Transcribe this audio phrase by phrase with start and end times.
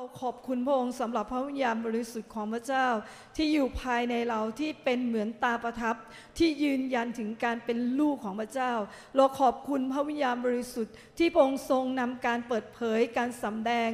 [0.00, 2.86] เราขอบคุณพระองค์สำหรับพระวิญญาณบริสุทธิ์ของพระเจ้า
[3.36, 5.96] ที่อยู่ภายในเราที่เป็นเหมือนตาประทับ
[6.38, 8.72] ที่ยืนยันถึงการเป็นลูกของพระเจ้า
[9.16, 13.90] เราขอบคุณพระวิญญาณบริสุทธิ์ที่พระองค์ทรงนำการเปิดเผยการสำแดง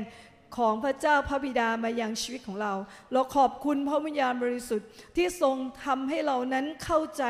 [0.56, 2.72] ของพระเจ้าพระบิดามายังชีวิตของเรา
[3.12, 7.24] เราขอบคุณพระวิญญาณบริสุทธิ์ที่ทรงทำให้เรานั้นเข้าใจ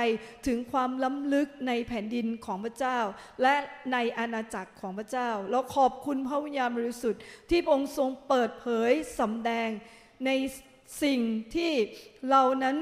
[0.46, 2.98] ถึงความล้ำลึกในแผ่นดินของพระเจ้า
[3.42, 3.54] และ
[3.92, 7.20] ในอาณาจักรของพระเจ้า เราขอบคุณพระวิญญาณบริสุทธิ์
[7.50, 9.68] ที่องค์ทรงเปิดเผยสำแดง
[10.26, 10.30] ใน
[11.02, 11.20] สิ่ง
[11.54, 11.72] ที่
[12.30, 12.76] เรานั้น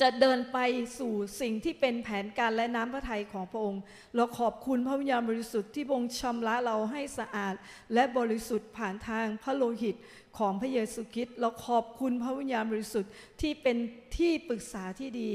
[0.00, 0.58] จะเดินไป
[0.98, 3.82] สู่สิ่งที่เป็นแผนการและน้ำพระทัยของพระองค์
[4.14, 7.54] เราขอบคุณพระวิญญาณบริสุทธิ์ที่พระองค์ชำระเราให้สะอาด
[7.94, 9.96] และบริสุทธิ์ผ่านทางพระโลหิต
[10.38, 13.76] ของพระเยซูคริสต์ เราขอบคุณพระวิญญาณบริสุทธิ์ที่เป็น
[14.16, 15.30] ที่ปรึกษาที่ดี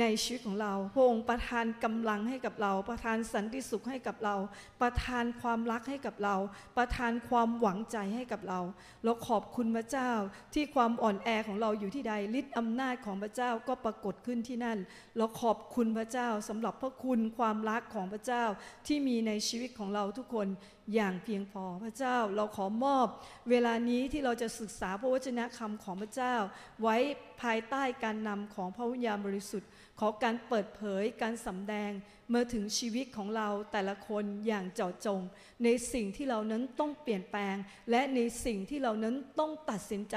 [0.00, 4.36] ในชีวิตของเราพระองค์ประทานกำลังให้กับเรา ประทานสันติสุขให้กับเรา
[4.82, 6.36] ประทานความรักให้กับเรา
[6.76, 8.60] ประทานความหวังใจให้กับเรา
[9.04, 10.10] เราขอบคุณพระเจ้า
[10.54, 14.78] ที่ความอ่อนแอของเราอยู่ที่ใดฤทธิ์อำนาจของพระเจ้าก็ปรากฏขึ้นที่นั่น
[15.16, 18.44] เราขอบคุณพระเจ้าสำหรับพระคุณความรักของพระเจ้า
[18.86, 20.48] ที่มีในชีวิตของเราทุกคน
[20.94, 23.06] อย่างเพียงพอพระเจ้าเราขอมอบ
[23.50, 26.34] เวลานี้ที่เราจะศึกษาพระวจนะคำของพระเจ้า
[26.82, 26.96] ไว้
[27.42, 31.90] ภายใต้การนำของพระวิญญาณบริสุทธิ์ ขอการเปิดเผยการสำแดง
[32.30, 35.20] เมื่อถึงชีวิตของเราแต่ละคนอย่างเจาะจง
[35.64, 37.56] ในสิ่งที่เรานั้นต้องเปลี่ยนแปลง
[37.90, 40.16] และในสิ่งที่เรานั้นต้องตัดสินใจ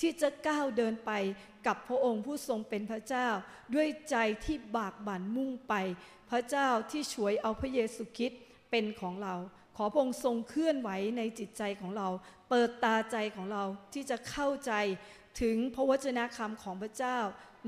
[0.00, 1.12] ที่จะก้าวเดินไป
[1.66, 3.28] กับพระองค์ผู้ทรงเป็นพระเจ้า
[3.74, 5.74] ด้วยใจที่บากบั่นมุ่งไป
[6.30, 9.34] พระเจ้าที่ช่วยเอาพระเยซูคริสต์เป็นของเรา
[9.76, 12.08] ขอพระองค์ทรงเคลื่อนไหวในจิตใจของเรา
[12.50, 14.72] เปิดตาใจของเราที่จะเข้าใจ
[15.40, 17.18] ถึงพระวจนะคำของพระเจ้า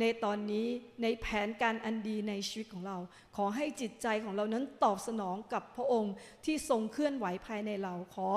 [0.01, 0.67] ในตอนนี้
[1.03, 2.97] ในแผนการอันดีในชีวิตของเรา
[3.37, 8.29] ขอให้จิตใจของเรานั้นตอบสนองกับพระองค์ที่ทรงเคลื่อนไหวภายในเรา ขอ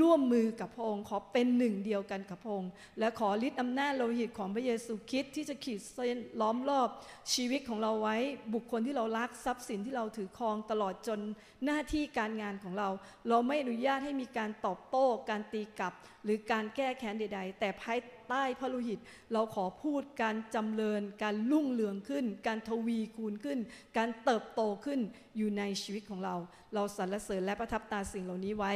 [0.00, 6.88] ร่วมมือกับพระองค์ ขอเป็นหนึ่งเดียวกันกับพระองค์ และขอฤทธิ์อำนาจโลหิตของพระเยซูคริสต์ที่จะขีดเส้นล้อมรอบ
[7.34, 8.16] ชีวิตของเราไว้
[8.54, 11.20] บุคคลที่เรารักทรัพย์สินที่เราถือครองตลอดจน
[11.64, 12.88] หน้าที่การงานของเรา
[13.28, 15.92] เราไม่อนุญาตให้มีการตอบโต้ การตีกลับ
[16.24, 18.98] หรือการแก้แค้นใด ๆ แต่ภายใต้พระโลหิต
[19.32, 23.58] เราขอพูดการจำเริญ การรุ่งเรืองขึ้น การทวีคูณขึ้น
[23.96, 25.00] การเติบโตขึ้น
[25.36, 26.34] อยู่ในชีวิตของเรา
[26.74, 28.72] เราสรรเสริญและประทับตาสิ่งเหล่านี้ไว้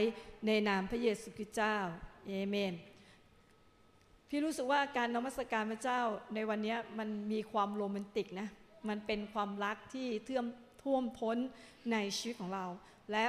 [0.46, 1.76] ในนามพระเยซูคริสต์เจ้า
[2.28, 2.74] เอเมน
[4.28, 6.00] พี่รู้สึกว่าการนมัสการพระเจ้า
[6.34, 8.48] ในวันนี้มันมีความโรแมนติกนะ
[8.88, 10.46] มันเป็นความรักที่เทื่อม
[10.82, 11.36] ท่วมท้น
[11.92, 12.66] ในชีวิตของเรา
[13.12, 13.24] และ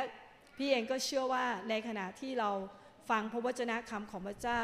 [0.57, 2.51] พี่เองก็เชื่อว่าในขณะที่เรา
[3.09, 4.61] ฟังพระวจนะคำของพระเจ้า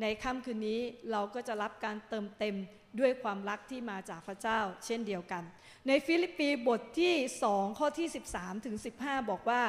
[0.00, 2.56] ในค่ำคืนนี้เราก็จะรับการเติมเต็ม
[2.98, 5.42] ด้วยความรักที่มาจากพระเจ้า เช่นเดียวกัน
[5.86, 7.14] ในฟิลิปปีบทที่
[7.48, 9.62] 2 ข้อที่ 13ถึง15 บอกว่า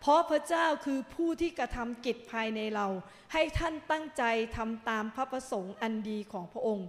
[0.00, 2.86] เพราะพระเจ้าคือผู้ที่กระทำกิจภายในเรา
[3.32, 4.22] ให้ท่านตั้งใจ
[4.56, 6.86] ทำตามพระประสงค์อันดีของพระองค์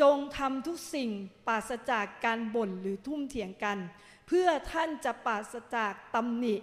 [0.00, 1.10] จงทำทุกสิ่ง
[1.48, 3.78] ปราศจากการบ่นหรือทุ่มเถียงกัน
[4.26, 6.56] เพื่อท่านจะปราศจากตำหนิ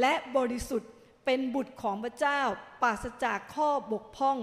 [0.00, 0.90] และบริสุทธิ์
[1.24, 2.40] เป็นบุตรของพระเจ้า
[2.82, 4.38] ปราศจากข้อบกพร่อง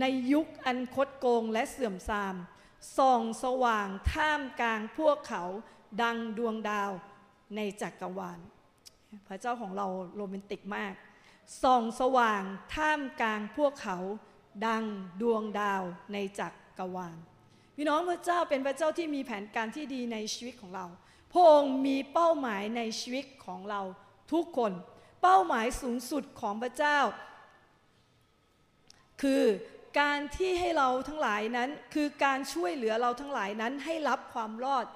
[0.00, 2.34] ในยุคอันคดโกงและเสื่อมทราม
[2.96, 5.44] ส่องสว่างท่ามกลางพวกเขา
[6.02, 6.90] ดังดวงดาว
[7.56, 8.38] ในจักรวาล
[9.28, 9.86] พระเจ้าของเรา
[10.16, 10.94] โรแมนติกมาก
[11.62, 12.42] ส่องสว่าง
[12.74, 13.98] ท่ามกลางพวกเขา
[14.66, 14.84] ดัง
[15.22, 15.82] ดวงดาว
[16.12, 17.16] ในจักรวาล
[17.76, 20.86] พี่น้องพระเจ้าเป็นพระเจ้าที่มีแผนการที่ดีในชีวิตของเรา
[21.32, 23.80] พระองค์มีเป้าหมายในชีวิตของเรา
[24.32, 24.72] ทุกคน
[25.22, 26.98] เป้าหมายสูงสุดของพระเจ้า
[29.22, 29.42] คือ
[30.00, 34.86] การที่ให้เราทั้งหลายนั้น คือการช่วยเหลือเราทั้งหลายนั้นให้รับความรอด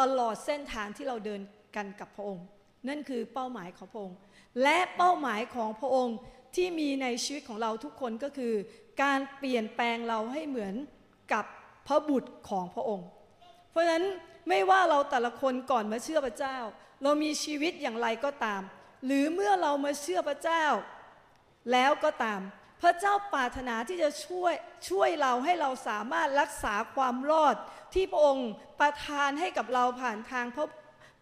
[0.00, 1.40] ตลอดเส้นทางที่เราเดิน
[1.76, 2.46] กันกับพระองค์
[2.88, 4.18] นั่นคือเป้าหมายของพระองค์
[4.62, 6.16] และเป้าหมายของพระองค์
[6.56, 8.54] ที่มีในชีวิตของเราทุกคนก็คือ
[9.02, 10.74] การเปลี่ยนแปลงเราให้เหมือน
[11.32, 11.44] กับ
[11.86, 13.08] พระบุตรของพระองค์
[13.70, 14.04] เพราะฉะนั้น
[14.48, 16.56] ไม่ว่าเราแต่ละคนก่อนมาเชื่อพระเจ้า
[17.02, 18.62] เรามีชีวิตอย่างไรก็ตาม
[19.06, 20.64] หรือเมื่อเรามาเชื่อพระเจ้า
[21.72, 22.40] แล้วก็ตาม
[22.82, 24.54] พระเจ้าปรารถนาที่จะช่วย
[24.88, 27.56] ช่วยเราให้เราสามารถรักษาความรอด
[27.94, 28.50] ที่พระองค์
[28.80, 30.66] ประทานให้กับเราผ่านทางพระ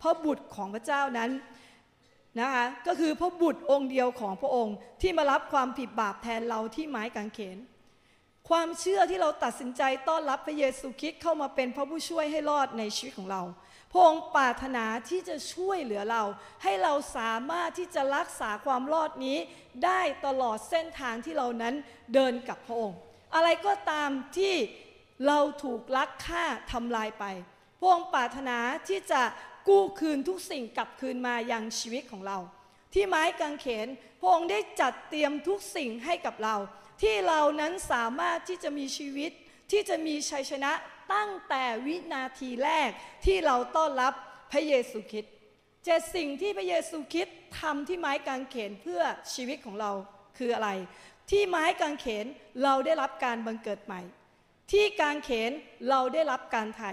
[0.03, 1.31] พระบุตรของพระเจ้านั้น
[2.41, 7.59] นะคะก็คือพระบุตรองค์เดียวของพระองค์ที่มารับความผิดบาปแทนเราที่ไม้กางเขน
[8.49, 13.43] ความเชื่อที่เราตัดสินใจต้อนรับพระเยซูคริสต์เข้ามาเป็นพระผู้ช่วยให้รอดในชีวิตของเรา
[13.93, 16.23] พระองค์ปรารถนาที่จะช่วยเหลือเรา
[16.63, 19.39] ให้เราสามารถที่จะรักษาความรอดนี้
[19.85, 21.75] ได้ตลอดเส้นทางที่เรานั้น
[22.15, 22.99] เดินกับพระองค์
[23.35, 24.55] อะไรก็ตามที่
[25.27, 27.25] เราถูกลักฆ่าทำลายไป
[27.79, 28.59] พระองค์ปรารถนา
[28.89, 29.23] ที่จะ
[29.69, 32.39] กู้คืนทุกสิ่งกลับคืนมาอยังชีวิตของเรา
[32.93, 33.89] ที่ไม้กางเขน
[34.21, 36.57] พระองค์ได้จัดเตรียมทุกสิ่งให้กับเรา
[37.03, 39.31] ที่เรานั้นสามารถที่จะมีชีวิต
[39.71, 40.73] ที่จะมีชัยชนะ
[41.15, 42.91] ตั้งแต่วินาทีแรก
[43.25, 44.13] ที่เราต้อนรับ
[44.53, 45.33] พระเยซูคริสต์
[45.85, 49.03] เจ็ดสิ่งที่พระเยซูคริสต์ทำที่ไม้กางเขนเพื่อ
[49.35, 49.93] ชีวิตของเรา
[50.39, 50.71] คืออะไร
[51.31, 52.27] ที่ไม้กางเขน
[52.63, 54.01] เราได้รับการบังเกิดใหม่
[54.73, 55.53] ที่กางเขน
[55.89, 56.93] เราได้รับการไถ่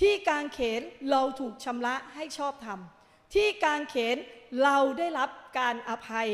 [0.00, 0.80] ที่กางเขน
[1.10, 2.80] เราถูกชำระให้ชอบธรรม
[3.34, 4.16] ที่กางเขน
[4.62, 6.28] เราได้รับการอภัย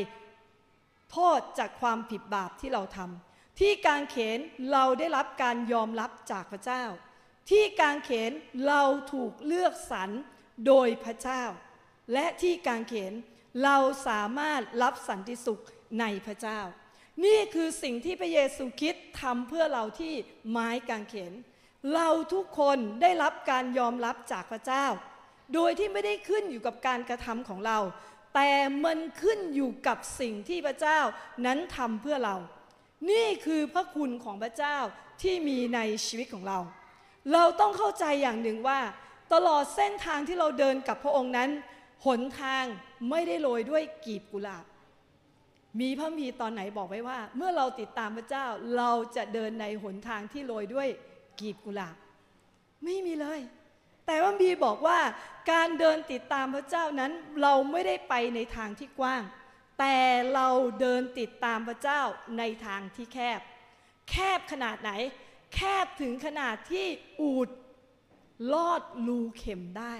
[1.11, 4.39] โทษจากความผิดบาปที่เราทำที่กางเขน
[4.71, 6.83] เราได้รับการยอมรับจากพระเจ้า
[7.49, 8.31] ที่กางเขน
[8.67, 8.81] เรา
[9.13, 10.09] ถูกเลือกสรร
[10.67, 11.43] โดยพระเจ้า
[12.13, 13.13] และที่กางเขน
[13.63, 13.77] เรา
[14.07, 15.63] สามารถรับสันติสุข
[15.99, 16.59] ในพระเจ้า
[17.25, 20.13] นี่คือสิ่งที่พระเยซูคริสต์ทำเพื่อเราที่
[20.49, 21.33] ไม้กางเขน
[21.93, 24.85] เราทุกคนได้รับการยอมรับจากพระเจ้า
[25.53, 27.79] โดยที่ไม่ได้ขึ้นอยู่กับการกระทำของเรา
[28.35, 28.51] แต่
[28.85, 30.99] มันขึ้นอยู่กับสิ่งที่พระเจ้า
[31.45, 32.35] นั้นทำเพื่อเรา
[33.11, 34.77] นี่คือพระคุณของพระเจ้า
[35.21, 36.59] ที่มีในชีวิตของเรา
[37.33, 38.79] เราต้องเข้าใจอย่างหนึ่งว่า
[39.33, 41.49] ตลอดเส้นทางที่เราเดินกับพระองค์นั้น
[42.05, 42.63] หนทาง
[43.09, 44.65] ไม่ได้โรยด้วยกีบกุหลาบ
[45.79, 48.45] มีพระมีตอนไหนบอกไว้ว่า เมื่อเราติดตามพระเจ้า
[48.77, 50.87] เราจะเดินในหนทางที่โรยด้วย
[51.39, 51.95] กีบกุหลาบ
[52.83, 53.39] ไม่มีเลย
[54.05, 54.99] แต่ว่ามีบอกว่า
[55.51, 59.23] การเดินติดตามพระเจ้านั้น เราไม่ได้ไปในทางที่กว้าง
[59.79, 59.97] แต่
[60.33, 60.47] เรา
[60.81, 62.01] เดินติดตามพระเจ้า
[62.37, 63.39] ในทางที่แคบ
[64.09, 64.91] แคบขนาดไหน
[65.53, 66.87] แคบถึงขนาดที่
[67.21, 67.49] อูด
[68.53, 69.95] ลอดรูเข็มได้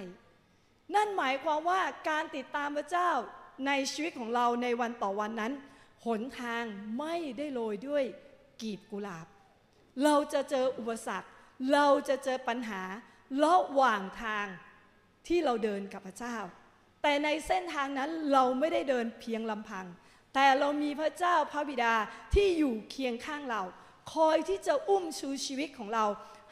[0.96, 3.12] นั่นหมายความว่าการติดตามพระเจ้า
[3.68, 5.54] ในชีวิตของเราในวันต่อวันนั้น
[6.06, 6.64] หนทาง
[7.00, 8.04] ไม่ได้โรยด้วย
[8.62, 9.28] กีบกุหลาบ
[10.04, 11.30] เราจะเจออุปสรรค
[11.74, 12.82] เราจะเจอปัญหา
[13.44, 14.48] ระหว่างทาง
[15.28, 16.38] ที่เราเดินกับพระเจ้า
[17.02, 19.86] แต่ในเส้นทางนั้นเราไม่ได้เดินเพียงลำพัง
[20.34, 21.94] แต่เรามีพระเจ้าพระบิดา
[22.34, 23.62] ที่อยู่เคียงข้างเรา
[24.14, 26.06] คอยที่จะอุ้มชูชีวิตของเรา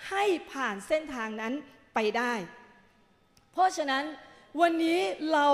[0.09, 1.53] ให้ผ่านเส้นทางนั้น
[1.93, 2.33] ไปได้
[3.51, 4.03] เพราะฉะนั้น
[4.61, 4.99] วันนี้
[5.33, 5.49] เรา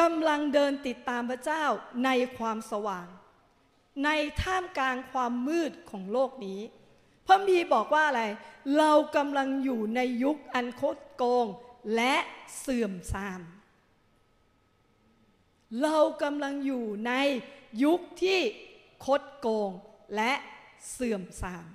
[0.00, 1.64] กำลังเดินติดตามพระเจ้า
[2.04, 3.06] ในความสว่าง
[4.04, 4.10] ใน
[4.42, 6.60] ท่ามกลางความมืดของโลกนี้
[7.26, 8.24] พระมีบอกว่าอะไร
[8.78, 11.46] เรากำลังอยู่ในยุคอันโคดโกง
[11.96, 12.16] และ
[12.58, 13.40] เสื่อมทราม
[15.82, 17.12] เรากำลังอยู่ใน
[17.84, 18.40] ยุคที่
[19.04, 19.70] คดโกง
[20.16, 20.32] และ
[20.92, 21.66] เสื่อมทราม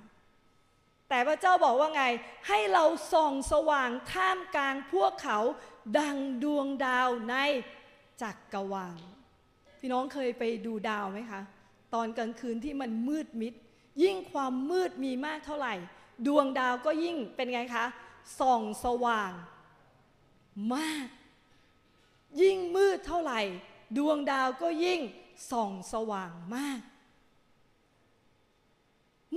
[1.08, 2.04] แต่พระเจ้าบอกว่าไง
[2.48, 5.38] ให้เราส่องสว่างท่ามกลางพวกเขา
[5.98, 7.34] ดังดวงดาวใน
[8.22, 9.00] จักกรวาล
[9.78, 11.40] พี่น้องเคยไปดูดาวไหมคะ
[11.94, 13.54] ตอนกลางคืนที่มันมืดมิด
[14.02, 15.74] ยิ่งความมืดมีมากเท่าไหร่
[16.26, 17.86] ดวงดาวก็ยิ่งเป็นไงคะ
[18.40, 19.32] ส่องสว่าง
[20.74, 21.08] มาก
[22.42, 23.40] ยิ่งมืดเท่าไหร่
[23.98, 25.00] ดวงดาวก็ยิ่ง
[25.50, 26.80] ส่องสว่างมาก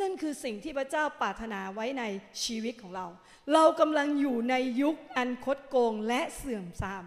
[0.02, 2.04] นั่นคือสิ่งที่พระเจ้าปรารถนาไว้ใน
[2.44, 3.08] ชีวิตของเรา
[3.54, 7.06] เรากำลังอยู่ในยุคอันคดโกงและเสื่อมทราม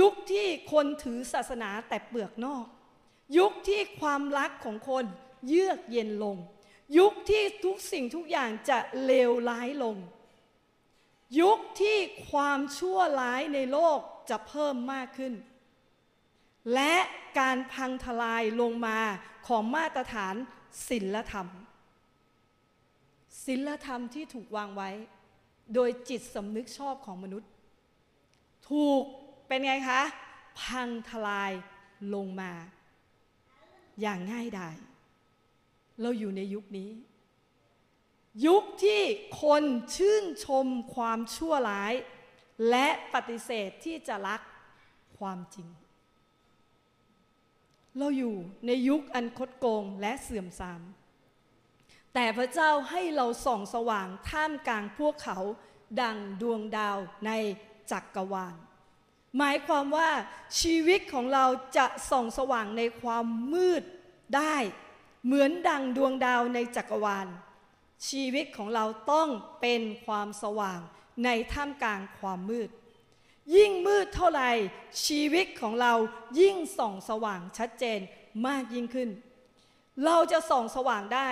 [0.00, 2.66] ยุคที่คนถือศาสนาแต่เปลือกนอก
[3.38, 5.04] ยุคที่ความรักของคน
[5.48, 6.36] เยือกเย็นลง
[6.98, 9.96] ยุคที่ทุกสิ่งทุกอย่างจะเลวร้ายลง
[11.40, 11.98] ยุคที่
[12.30, 13.98] ความชั่วร้ายในโลก
[14.30, 15.34] จะเพิ่มมากขึ้น
[16.74, 16.94] และ
[17.38, 18.98] การพังทลายลงมา
[19.46, 20.34] ของมาตรฐาน
[20.88, 21.48] ศีลธรรม
[23.48, 24.90] ศีลธรรมที่ถูกวางไว้
[25.74, 27.50] โดยจิตสำนึกชอบของมนุษย์
[28.70, 29.02] ถูก
[29.46, 30.02] เป็นไงคะ
[30.60, 31.52] พังทลาย
[32.14, 32.52] ลงมา
[34.00, 34.76] อย่างง่ายดาย
[36.00, 36.90] เราอยู่ในยุคนี้
[38.46, 39.02] ยุคที่
[39.42, 39.64] คน
[39.96, 41.94] ชื่นชมความชั่วร้าย
[42.70, 44.40] และปฏิเสธที่จะรัก
[45.18, 45.68] ความจริง
[47.98, 48.34] เราอยู่
[48.66, 50.80] ในยุคอันคดโกงและเสื่อมทราม
[52.20, 55.38] แต่พระเจ้าให้เราส่องสว่างท่ามกลางพวกเขา
[56.00, 57.30] ดังดวงดาวใน
[57.90, 58.56] จักกรวาล
[59.38, 60.10] หมายความว่า
[60.60, 61.44] ชีวิตของเรา
[61.76, 63.82] จะส่องสว่างในความมืด
[64.36, 64.56] ได้
[65.24, 67.26] เหมือนดังดวงดาวในจักรวาล
[68.08, 69.28] ชีวิตของเราต้อง
[69.60, 70.80] เป็นความสว่าง
[71.24, 72.68] ในท่ามกลางความมืด
[73.56, 74.50] ยิ่งมืดเท่าไหร่
[75.06, 75.92] ชีวิตของเรา
[76.40, 78.00] ยิ่งส่องสว่างชัดเจน
[78.46, 79.10] มากยิ่งขึ้น
[80.04, 81.30] เราจะส่องสว่างได้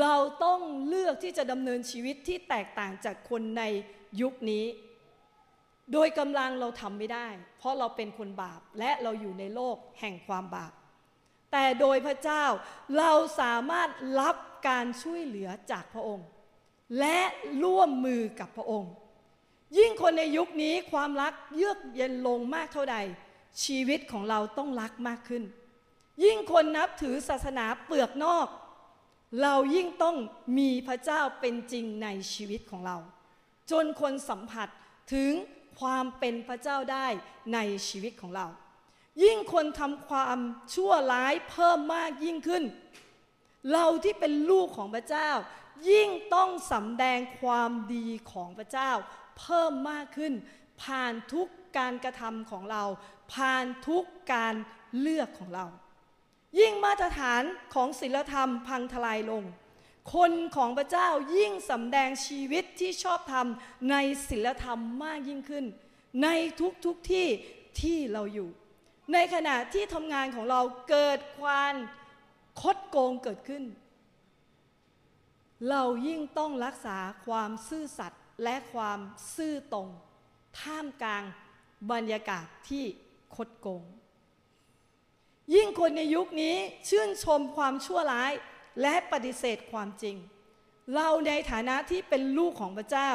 [0.00, 0.14] เรา
[0.44, 3.62] ต้องเลือกที่จะดำเนินชีวิตที่แตกต่างจากคนใน
[4.20, 4.64] ยุคนี้
[5.92, 10.72] โดยกำลังเราทำไม่ได้ เพราะเราเป็นคนบาปและเราอยู่ในโลกแห่งความบาป
[11.52, 12.44] แต่โดยพระเจ้า
[12.98, 13.88] เราสามารถ
[14.20, 14.36] รับ
[14.68, 16.26] การช่วยเหลือจากพระองค์
[17.00, 17.20] และ
[17.64, 18.92] ร่วมมือกับพระองค์
[19.78, 22.96] ยิ่งคนในยุคนี้ความรักเยือกเย็นลงมากเท่าใด
[23.64, 25.42] ชีวิตของเราต้องรักมากขึ้น
[26.24, 28.46] ยิ่งคนนับถือศาสนาเปลือกนอก
[29.42, 30.16] เรายิ่งต้อง
[30.58, 32.96] มีพระเจ้าเป็นจริงในชีวิตของเรา
[33.70, 34.68] จนคนสัมผัส
[35.12, 35.32] ถึง
[35.80, 37.06] ความเป็นพระเจ้าได้
[37.54, 38.46] ในชีวิตของเรา
[39.22, 40.38] ยิ่งคนทำความ
[40.74, 42.64] ชั่วร้ายเพิ่มมากยิ่งขึ้น
[43.72, 45.30] เราที่เป็นลูกของพระเจ้า
[45.90, 48.90] ยิ่งต้องสำแดงความดีของพระเจ้า
[49.38, 50.32] เพิ่มมากขึ้น
[50.82, 51.48] ผ่านทุก
[51.78, 52.84] การกระทำของเรา
[53.32, 54.54] ผ่านทุกการ
[54.98, 55.66] เลือกของเรา
[56.58, 57.42] ยิ่งมาตรฐาน
[57.74, 59.44] ของศีลธรรมพังทลายลง
[60.14, 63.46] คนของพระเจ้ายิ่งสำแดงชีวิตที่ชอบธรรม
[63.90, 63.96] ใน
[64.28, 65.64] ศีลธรรมมากยิ่งขึ้น
[66.22, 66.28] ใน
[66.60, 67.28] ทุกทุกที่
[67.80, 68.48] ที่เราอยู่
[69.12, 71.74] ในขณะที่ทำงานของเราเกิดความ
[72.60, 73.64] คดโกงเกิดขึ้น
[75.70, 78.98] เรายิ่งต้องรักษาความซื่อสัตย์และความ
[79.36, 79.88] ซื่อตรง
[80.60, 81.24] ท่ามกลาง
[81.92, 82.84] บรรยากาศที่
[83.36, 83.82] คดโกง
[85.54, 86.56] ยิ่งคนในยุคนี้
[86.88, 88.32] ชื่นชมความชั่วร้าย
[88.82, 90.16] และปฏิเสธความจริง
[90.94, 93.10] เราในฐานะที่เป็นลูกของพระเจ้า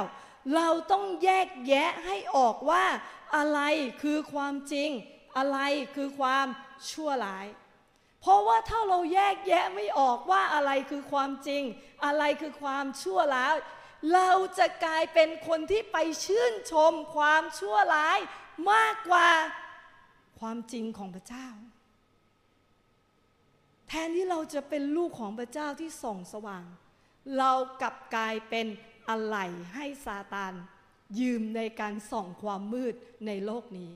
[0.55, 2.86] เราต้องแยกแยะให้ออกว่า
[3.36, 3.59] อะไร
[4.01, 4.89] คือความจริง
[5.38, 5.57] อะไร
[5.95, 6.48] คือความ
[6.91, 7.48] ชั่วร้าย
[8.21, 11.63] เพราะว่าถ้าเราแยกแยะไม่ออกว่าอะไรคือความจริง
[12.05, 13.55] อะไรคือความชั่วร้าย
[14.13, 18.19] เราจะกลายเป็นคนที่ไปชื่นชมความชั่วร้าย
[18.71, 19.29] มากกว่า
[20.39, 21.48] ความจริงของพระเจ้า
[23.89, 26.65] แทนที่เราจะเป็นลูกของพระเจ้าที่ส่องสว่าง
[27.38, 28.67] เรากลับกลายเป็น
[29.10, 29.38] อะไร
[29.74, 30.53] ให้ซาตาน
[31.19, 32.93] ยืมในการส่องความมืด
[33.27, 33.91] ในโลกนี้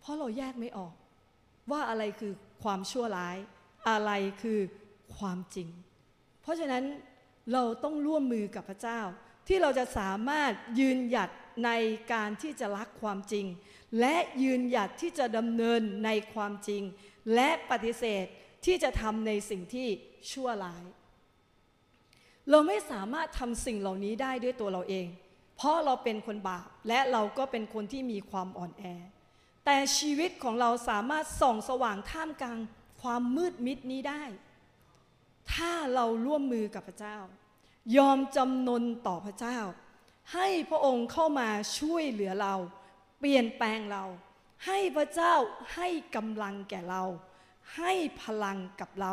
[0.00, 0.94] เพราะเราแยกไม่ออก
[1.70, 3.36] ว่าอะไรคือความชั่วร้าย
[3.90, 4.10] อะไร
[4.42, 4.60] คือ
[5.16, 5.68] ความจริง
[6.42, 6.84] เพราะฉะนั้น
[7.52, 9.00] เราต้องร่วมมือกับพระเจ้า
[9.48, 11.30] ที่เราจะสามารถยืนหยัด
[11.64, 11.70] ใน
[12.12, 13.46] การที่จะรักความจริง
[14.00, 16.82] และยืนหยัดที่จะดำเนินในความจริง
[17.34, 18.24] และปฏิเสธ
[18.64, 19.88] ที่จะทำในสิ่งที่
[20.32, 20.84] ชั่วร้าย
[22.50, 25.06] เราไม่สามารถทำสิ่งเหล่านี้ได้ด้วยตัวเราเอง
[25.56, 28.84] เพราะเราเป็นคนบาปและเราก็เป็นคนที่มีความอ่อนแอ
[29.64, 32.58] แต่ชีวิตของเราสามารถส่องสว่างท่ามกลาง
[33.02, 34.22] ความมืดมิดนี้ได้
[35.52, 37.18] ถ้าเราร่วมมือกับพระเจ้า
[37.96, 39.58] ยอมจำนนต่อพระเจ้า
[40.32, 42.54] ให้พระองค์เข้ามาช่วยเหลือเรา
[43.20, 44.04] เปลี่ยนแปลงเรา
[44.66, 45.34] ให้พระเจ้า
[45.74, 47.02] ให้กำลังแก่เรา
[47.76, 47.92] ให้
[48.22, 49.12] พลังกับเรา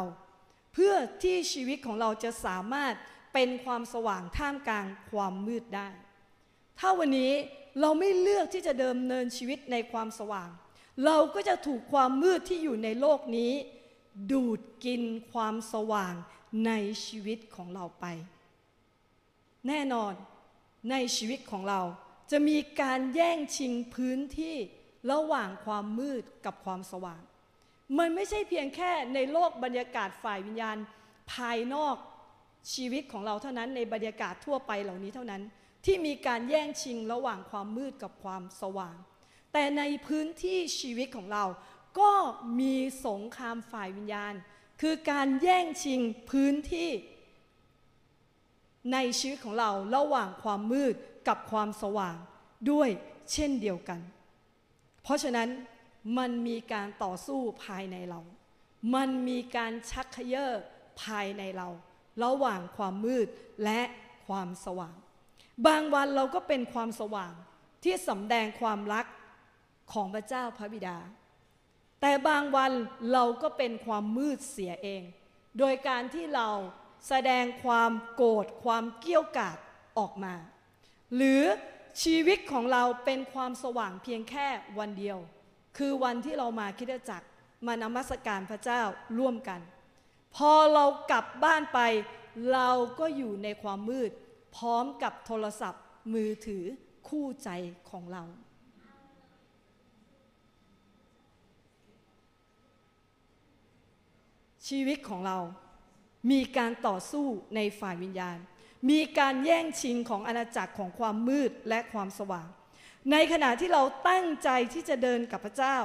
[0.74, 0.94] เพื่อ
[1.24, 2.94] ที่ชีวิตของเราจะสามารถ
[3.34, 5.88] เป็นความสว่างท่ามกลางความมืดได้
[6.80, 7.34] ถ้าวันนี้
[7.80, 10.50] เราไม่เลือกที่จะเดิมเนินชีวิตในความสว่าง
[11.06, 13.54] เราก็จะถูกความมืดที่อยู่ในโลกนี้
[14.32, 15.02] ดูดกิน
[15.34, 16.14] ความสว่าง
[16.66, 16.72] ใน
[17.06, 18.06] ชีวิตของเราไป
[19.68, 20.14] แน่นอน
[20.92, 21.82] ในชีวิตของเรา
[22.32, 24.58] จะมีการแย่งชิงพื้นที่
[25.12, 27.22] ระหว่างความมืดกับความสว่าง
[27.98, 30.78] มันไม่ใช่เพียงแค่ในโลกบรรยากาศฝ่ายวิญญาณ
[31.34, 31.96] ภายนอก
[32.74, 35.42] ชีวิตของเราเท่านั้นในบรรยากาศทั่วไปเหล่านี้เท่านั้น
[35.86, 38.96] ที่มีการแย่งชิงระหว่างความมืดกับความสว่าง
[39.54, 41.46] แต่ในพื้นที่ชีวิตของเรา
[42.00, 42.14] ก็
[42.60, 44.34] มีสงครามฝ่ายวิญญาณ
[44.82, 46.90] คือการแย่งชิงพื้นที่
[48.94, 50.94] ในชีวิตของเราระหว่างความมืด
[51.28, 52.16] กับความสว่าง
[52.72, 52.90] ด้วย
[53.34, 54.00] เช่นเดียวกัน
[55.04, 55.50] เพราะฉะนั้น
[56.18, 58.22] มันมีการต่อสู้ภายในเรา
[58.96, 60.50] มันมีการชักเขย่อ
[61.04, 61.68] ภายในเรา
[62.24, 63.28] ระหว่างความมืด
[63.64, 63.82] และ
[64.28, 64.96] ความสว่าง
[65.68, 67.34] บางวันเราก็เป็นความสว่าง
[67.84, 69.06] ที่สำแดงความรัก
[69.94, 70.98] ของพระเจ้าพระบิดา
[72.02, 72.72] แต่บางวัน
[73.14, 75.04] เราก็เป็นความมืดเสียเอง
[75.60, 76.50] โดยการที่เรา
[77.08, 79.58] แสดงความโกรธความเกี้ยวกาด
[79.98, 80.36] ออกมา
[81.16, 81.44] หรือ
[82.04, 84.48] ชีวิตของเราเป็นความสว่างเพียงแค่
[84.80, 85.18] วันเดียว
[85.78, 87.28] คือวันที่เรามาคิดจักร
[87.68, 88.82] มานมัสการพระเจ้า
[89.20, 89.62] ร่วมกัน
[90.36, 91.80] พอเรากลับบ้านไป
[92.54, 92.70] เรา
[93.00, 94.12] ก็อยู่ในความมืด
[94.56, 95.84] พร้อมกับโทรศัพท์
[96.14, 96.64] มือถือ
[97.08, 97.50] คู่ใจ
[97.90, 98.24] ของเรา
[104.68, 105.38] ชีวิตของเรา
[106.32, 108.38] มีการต่อสู้ในฝ่ายวิญญาณ
[108.90, 112.48] มีการแย่งชิงของอาณาจักรของความมืดและความสว่าง
[113.12, 115.78] ในขณะที่เราตั้งใจที่จะเดินกับพระเจ้า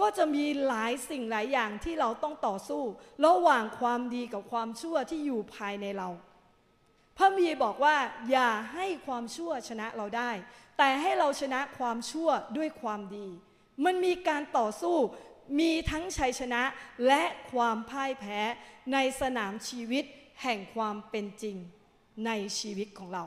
[0.00, 2.82] ก็จะมีหลายสิ่งหลายอย่างที่เราต้องต่อสู้
[3.26, 6.08] ระหว่างความดีกับความชั่วที่อยู่ภายในเรา
[7.16, 7.96] พระมีบอกว่า
[8.30, 10.30] อย่าให้ความชั่วชนะเราได้
[10.78, 13.28] แต่ให้เราชนะความชั่วด้วยความดี
[13.84, 14.96] มันมีการต่อสู้
[15.60, 16.62] มีทั้งชัยชนะ
[17.06, 18.40] และความพ่ายแพ้
[18.92, 20.04] ในสนามชีวิต
[20.42, 21.56] แห่งความเป็นจริง
[22.26, 23.24] ในชีวิตของเรา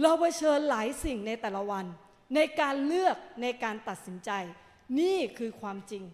[0.00, 1.86] เราเผชิญหลายสิ่งในแต่ละวัน
[2.34, 4.30] ในการเลือกในการตัดสินใจ
[5.00, 6.04] นี่คือความจริง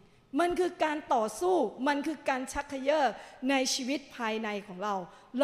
[0.40, 1.56] มันคือการต่อสู้
[1.88, 3.02] มันคือการชักเขย่อ
[3.50, 4.94] ในชีวิตภายในของเรา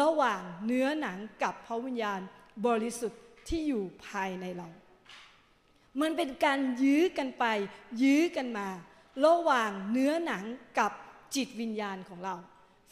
[0.01, 2.19] ระหว่างเนื้อหนังกับพระวิญญาณ
[2.67, 4.67] บริสุทธิ์ที่อยู่ภายในเรา
[6.01, 7.45] มันเป็นการยื้อกันไป
[8.03, 8.67] ยื้อกันมา
[9.25, 10.43] ระหว่างเนื้อหนัง
[10.79, 10.91] กับ
[11.35, 12.35] จิตวิญญาณของเรา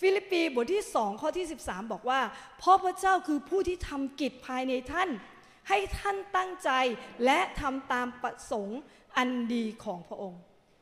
[0.01, 2.21] ฟิลิปปีบทที่สองข้อที่ 13 บอกว่า
[2.57, 5.09] เพราะพระเจ้าคือผู้ที่ทำกิจภายในท่าน
[5.69, 6.71] ให้ท่านตั้งใจ
[7.25, 8.79] และทำตามประสงค์
[9.17, 10.41] อันดีของพระองค์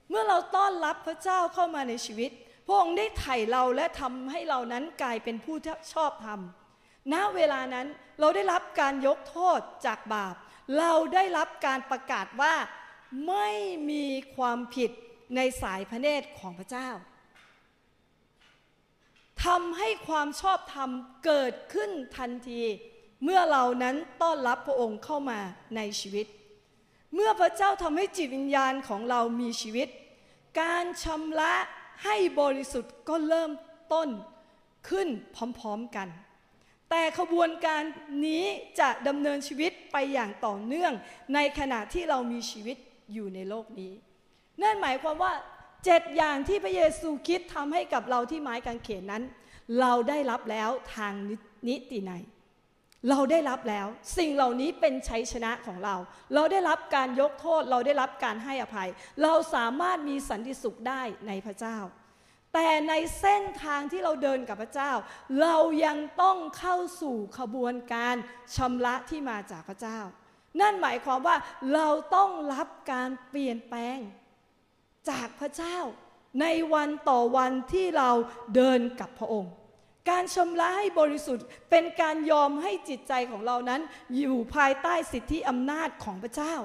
[0.10, 2.31] เมื่อเราต้อนรับพระเจ้าเข้ามาในชีวิต
[2.67, 5.55] พระองค์ได้ไถ่เราและทำให้เรานั้นกลายเป็นผู้
[5.93, 6.39] ชอบธรรม
[7.13, 7.88] ณเวลานั้น
[8.19, 10.36] เราได้รับการยกโทษจากบาป
[10.77, 12.53] เราได้รับการประกาศว่า
[13.27, 13.50] ไม่
[13.89, 14.05] มี
[14.36, 14.91] ความผิด
[15.36, 16.89] ในสายพระเนตรของพระเจ้า
[19.45, 20.89] ทำให้ความชอบธรรม
[21.25, 22.61] เกิดขึ้นทันที
[23.23, 25.39] เมื่อเรานั้นต้อนรับพระองค์เข้ามา
[25.75, 26.27] ในชีวิต
[27.13, 29.87] เมื่อพระเจ้าทำให้จิตวิญญาณของเรามีชีวิต
[30.61, 31.53] การชำระ
[32.03, 33.51] ให้บริสุทธิ์ก็เริ่ม
[33.93, 34.09] ต้น
[34.89, 36.07] ขึ้นพร้อมๆกัน
[36.89, 37.81] แต่ขบวนการ
[38.25, 38.43] นี้
[38.79, 40.93] จะดำเนินชีวิตไปอย่างต่อเนื่อง
[41.33, 42.77] ในขณะที่เรามีชีวิต
[43.13, 43.93] อยู่ในโลกนี้
[44.61, 45.33] นั่นหมายความว่า
[45.85, 49.23] เจ็ดอย่างที่พระเยซูคิดทำให้กับเราที่ไม้กางเขนนั้น
[49.79, 51.13] เราได้รับแล้วทาง
[51.67, 52.13] นิติใน
[53.09, 53.87] เราได้รับแล้ว
[54.17, 55.95] สิ่งเหล่านี้เป็นชัยชนะของเรา
[56.33, 58.89] เราได้รับการยกโทษ เราได้รับการให้อภัย
[59.23, 61.77] เราสามารถมีสันติสุขได้ในพระเจ้า
[62.53, 64.91] แต่ในเส้นทางที่เราเดินกับพระเจ้า
[65.41, 68.15] เรายังต้องเข้าสู่ขบวนการ
[68.55, 69.99] ชำระที่มาจากพระเจ้า
[70.61, 71.35] นั่นหมายความว่า
[71.73, 73.97] เราต้องรับการเปลี่ยนแปลง
[75.09, 75.77] จากพระเจ้า
[76.41, 78.09] ในวันต่อวันที่เรา
[78.55, 79.53] เดินกับพระองค์
[80.09, 83.81] การชำระให้บริสุทธิ์เป็นการยอมให้จิตใจของเรานั้น
[84.17, 86.55] อยู่ภายใต้สิทธิอำนาจของพระเจ้า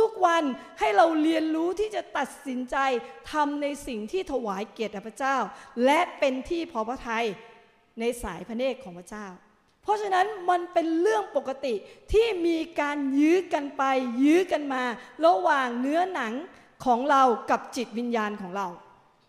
[0.00, 0.44] ทุกๆวัน
[0.78, 2.76] ให้เราเรียนรู้ที่จะตัดสินใจ
[3.32, 5.36] ทำในสิ่งที่ถวายเกียรติพระเจ้า
[5.84, 7.26] และเป็นที่พอพระทัย
[8.00, 9.26] ในสายพระเนตรของพระเจ้า
[9.82, 11.74] เพราะฉะนั้นมันเป็นเรื่องปกติ
[12.12, 13.82] ที่มีการยื้อกันไป
[14.22, 14.84] ยื้อกันมา
[15.26, 16.32] ระหว่างเนื้อหนัง
[16.84, 18.66] ของเรากับจิตวิญญาณของเรา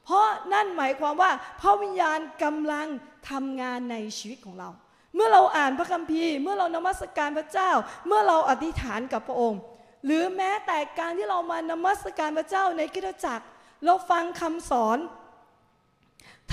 [0.05, 1.31] เพราะนั่นหมายความว่า
[1.62, 2.88] พระวิญญาณกำลัง
[3.29, 4.69] ทำงานในชีวิตของเรา
[5.15, 7.71] เมื่อเราอ่านพระคัมภีร์ เมื่อเรานมัสการพระเจ้า
[8.07, 9.62] เมื่อเราอธิษฐานกับพระองค์
[10.05, 13.45] หรือแม้แต่การที่เรามานมัสการพระเจ้าในกิจจักร
[13.85, 14.97] เราฟังคำสอน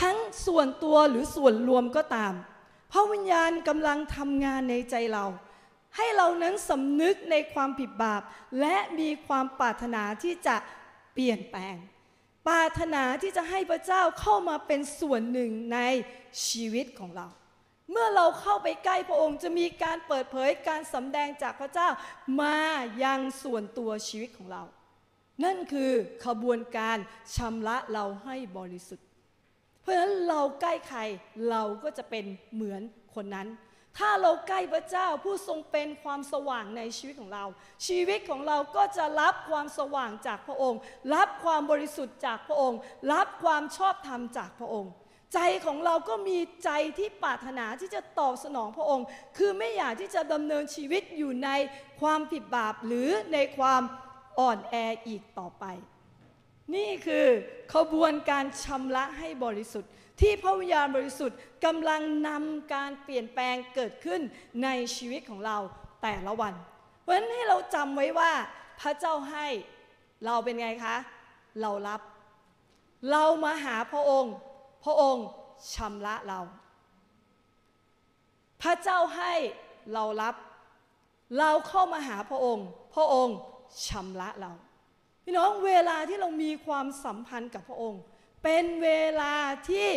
[0.01, 2.33] ทั้งส่วนตัวหรือส่วนรวมก็ตาม
[2.93, 5.25] พระวิญญาณกำลังทำงานในใจเรา
[5.97, 8.23] ให้เรานั้นสำนึกในความผิดบาป
[8.61, 10.57] และมีความปรารถนาที่จะ
[11.17, 11.77] เปลี่ยนแปลง
[12.47, 15.79] ปรารถนาที่จะให้พระเจ้าเข้ามาเป็นส่วนหนึ่งใน
[16.49, 17.27] ชีวิตของเรา
[17.91, 21.89] เมื่อเราเข้าไปใกล้พระองค์จะมีการเปิดเผยการสำแดงจากพระเจ้า
[22.41, 22.59] มา
[23.05, 24.63] ยังส่วนตัวชีวิตของเรา
[25.45, 25.93] นั่นคือ
[26.27, 26.97] ขบวนการ
[27.37, 29.07] ชำระเราให้บริสุทธิ์
[29.81, 31.01] เพราะฉะนั้นเราใกล้ใคร
[31.51, 32.25] เราก็จะเป็น
[32.55, 32.83] เหมือน
[33.15, 33.49] คนนั้น
[33.99, 37.45] ถ้าเราใกล้พระเจ้าผู้ทรงเป็นความสว่างในชีวิตของเรา
[37.87, 40.81] ชีวิตของเราก็จะรับความสว่างจากพระองค์
[41.15, 42.79] รับความบริสุทธิ์จากพระองค์
[43.13, 44.93] รับความชอบธรรมจากพระองค์
[45.35, 49.07] ใจของเราก็มีใจที่ปรารถนาที่จะตอบสนองพระองค์
[49.37, 51.51] คือไม่อยากที่จะดำเนินชีวิตอยู่ใน
[52.01, 53.83] ความผิดบาปหรือในความ
[54.39, 54.75] อ่อนแอ
[55.07, 55.65] อีกต่อไป
[56.75, 57.27] นี่คือ
[57.75, 64.21] ขบวนการชำระให้บริสุทธิ์ ที่พระวิญญาณบริสุทธิ์กำลังนำการเปลี่ยนแปลงเกิดขึ้น
[64.63, 65.57] ในชีวิตของเรา
[66.03, 66.55] แต่ละวัน
[67.03, 68.33] เพราะฉะนั้นให้เราจำไว้ว่า
[68.81, 69.47] พระเจ้าให้
[70.27, 70.97] เราเป็นไงคะ
[71.61, 72.01] เรารับ
[73.11, 74.35] เรามาหาพระองค์
[74.85, 75.27] พระองค์
[75.75, 76.41] ชำระเรา
[78.63, 79.33] พระเจ้าให้
[79.93, 80.35] เรารับ
[81.39, 83.37] เราเข้ามาหาพระองค์ พระองค์
[83.87, 84.53] ชำระเรา
[85.25, 88.01] พี่น้องเวลาที่เรามีความสัมพันธ์กับพระองค์
[88.49, 89.37] เป็นเวลา
[89.69, 89.89] ที่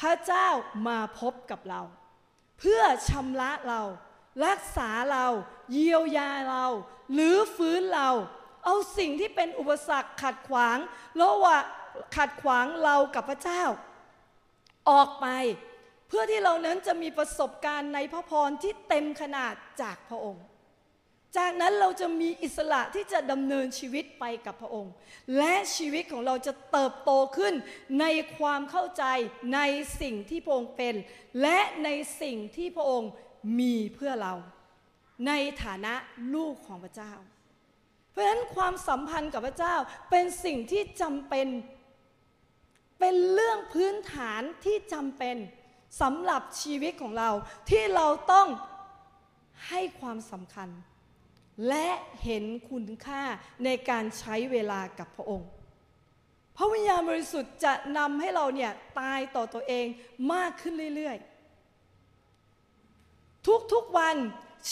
[0.00, 0.48] พระเจ้า
[0.88, 1.82] มาพบกับเรา
[2.58, 3.82] เพื่อชำระเรา
[4.46, 5.26] รักษาเรา
[5.72, 6.66] เยียวยาเรา
[7.12, 8.08] หรือฟื้นเรา
[8.64, 10.78] เอาสิ่งที่เป็นอุปสรรคขัดขวาง
[11.22, 11.64] ระหว่าง
[12.16, 13.62] ขัดขวางเรากับพระเจ้า
[14.90, 15.26] ออกไป
[16.08, 20.44] เพื่อที่เรานั้นจะมีประสบการณ์ในพระพรที่เต็มขนาดจากพระองค์
[21.36, 24.92] จากนั้นเราจะมีอิสระที่จะดำเนินชีวิตไปกับพระองค์
[25.38, 27.54] และชีวิตของเราจะเติบโตขึ้น
[28.00, 28.06] ใน
[28.38, 29.04] ความเข้าใจ
[29.54, 29.60] ใน
[30.00, 30.94] สิ่งที่พระองค์เป็น
[31.42, 31.88] และใน
[32.22, 33.10] สิ่งที่พระองค์
[33.60, 34.34] มีเพื่อเรา
[35.26, 35.94] ในฐานะ
[36.34, 37.12] ลูกของพระเจ้า
[38.10, 39.76] เพราะฉะนั้นความสัมพันธ์กับพระเจ้า
[40.10, 41.46] เป็นสิ่งที่จำเป็น
[43.00, 45.36] เป็นเรื่องพื้นฐานที่จำเป็น
[46.00, 47.30] สำหรับชีวิตของเรา
[47.70, 48.48] ที่เราต้อง
[49.68, 50.68] ให้ความสำคัญ
[51.68, 51.88] และ
[52.24, 53.22] เห็นคุณค่า
[53.64, 55.54] ในการใช้เวลากับพระองค์พ
[56.56, 59.86] พระวิญญาณบริสุทธิ์จะนำให้เราเนี่ยตายต่อตัวเอง
[60.32, 61.30] มากขึ้นเรื่อยๆ
[63.72, 64.16] ทุกๆวัน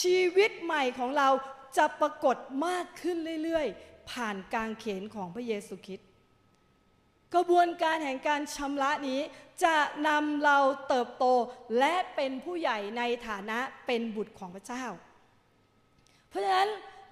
[0.01, 1.29] ชีวิตใหม่ของเรา
[1.77, 6.07] จะปรากฏมากขึ้นเรื่อยๆ ผ่านการเขนของพระเยซูคริสต์
[7.33, 9.21] กระบวนการแห่งการชำระนี้
[9.63, 9.75] จะ
[10.07, 11.25] นำเราเติบโต
[11.79, 14.85] และเป็นผู้ใหญ่ในฐานะเป็นบุตรของพระเจ้า
[16.29, 16.69] เพราะฉะนั้น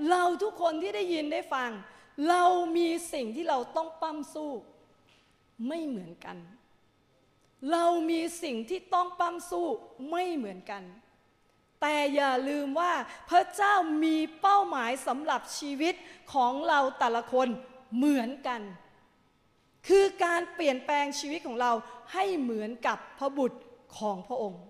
[0.10, 1.70] เราทุกคนที่ได้ยินได้ฟัง
[2.30, 2.44] เรา
[2.78, 4.52] มีสิ่งที่เราต้องปั้มสู้
[5.68, 6.38] ไม่เหมือนกัน
[7.72, 9.68] เรามีสิ่งที่ต้องปั้มสู้
[10.12, 10.84] ไม่เหมือนกัน
[11.82, 12.94] แต่อย่าลืมว่า
[13.30, 15.96] พระเจ้ามีเป้าหมายสำหรับชีวิต
[16.34, 17.48] ของเราแต่ละคน
[17.96, 18.62] เหมือนกัน
[19.88, 21.72] คือการเปลี่ยนแปลงชีวิตของเรา
[22.14, 23.60] ให้เหมือนกับพระบุตร
[23.98, 24.62] ของพระองค์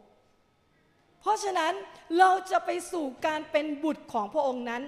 [1.27, 1.73] ราะฉะนั้น
[2.19, 4.83] เราจะไปสู่การเป็นบุตรของพระองค์นั้น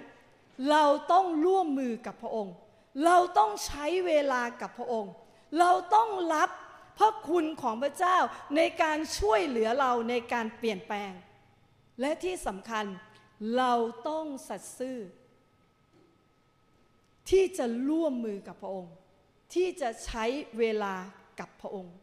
[0.71, 2.54] เราต้องร่วมมือกับพระองค์
[3.06, 5.13] เราต้องใช้เวลากับพระองค์
[5.60, 6.49] เราต้องรับ
[6.97, 8.17] พระคุณของพระเจ้า
[8.56, 11.12] ในการช่วยเหลือเราในการเปลี่ยนแปลง
[12.02, 12.86] และที่สำคัญ
[13.58, 13.73] เรา
[14.10, 14.97] ต้องสัตย์ซื่อ
[17.30, 18.93] ที่จะร่วมมือกับพระองค์
[19.54, 20.25] ที่จะใช้
[20.60, 20.95] เวลา
[21.39, 21.95] กับพระองค์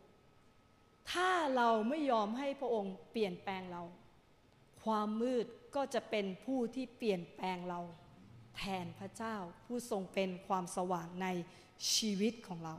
[1.13, 3.83] ถ้าเราไม่ยอมให้พระองค์เปลี่ยนแปลงเรา
[4.87, 5.47] ความมืด
[5.77, 7.81] ก็จะเป็นผู้ที่เปลี่ยนแปลงเรา
[8.57, 11.27] แทนพระเจ้าผู้ทรงเป็นความสว่างใน
[11.95, 12.75] ชีวิตของเรา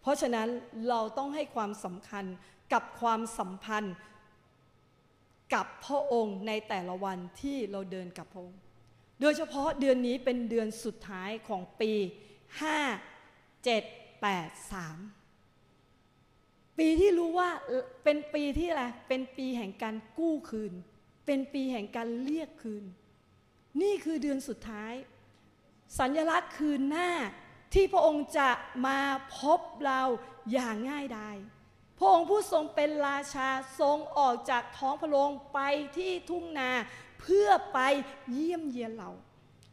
[0.00, 0.48] เพราะฉะนั้น
[0.88, 2.24] เราต้องให้ความสำคัญ
[2.72, 3.96] กับความสัมพันธ์
[5.54, 8.60] กับพระองค์ในแต่ละวันที่เราเดินกับพระองค์
[9.20, 11.92] โดยเฉพาะเดือนนี้เป็นเดือนสุดท้ายของปี
[12.78, 13.82] 5เจ็ด
[14.22, 14.98] แปดสาม
[16.78, 17.50] ปีที่รู้ว่า
[18.04, 20.72] เป็นปีที่อะไร เป็นปีแห่งการกู้คืน
[21.26, 22.84] เป็นปีแห่งการเรียกคืน
[23.82, 24.94] นี่คือเดือนสุดท้าย
[25.98, 27.10] สัญลักษณ์คืนหน้า
[27.74, 28.50] ที่พระองค์จะ
[28.86, 29.00] มา
[29.38, 30.00] พบเรา
[30.52, 31.36] อย่างง่ายดาย
[31.98, 33.48] พระองค์ผู้ทรงเป็นราชา
[33.80, 35.60] ทรงออกจากท้องพระโรงไป
[35.96, 36.70] ที่ทุ่งนา
[37.20, 37.78] เพื่อไป
[38.32, 39.10] เยี่ยมเยียนเรา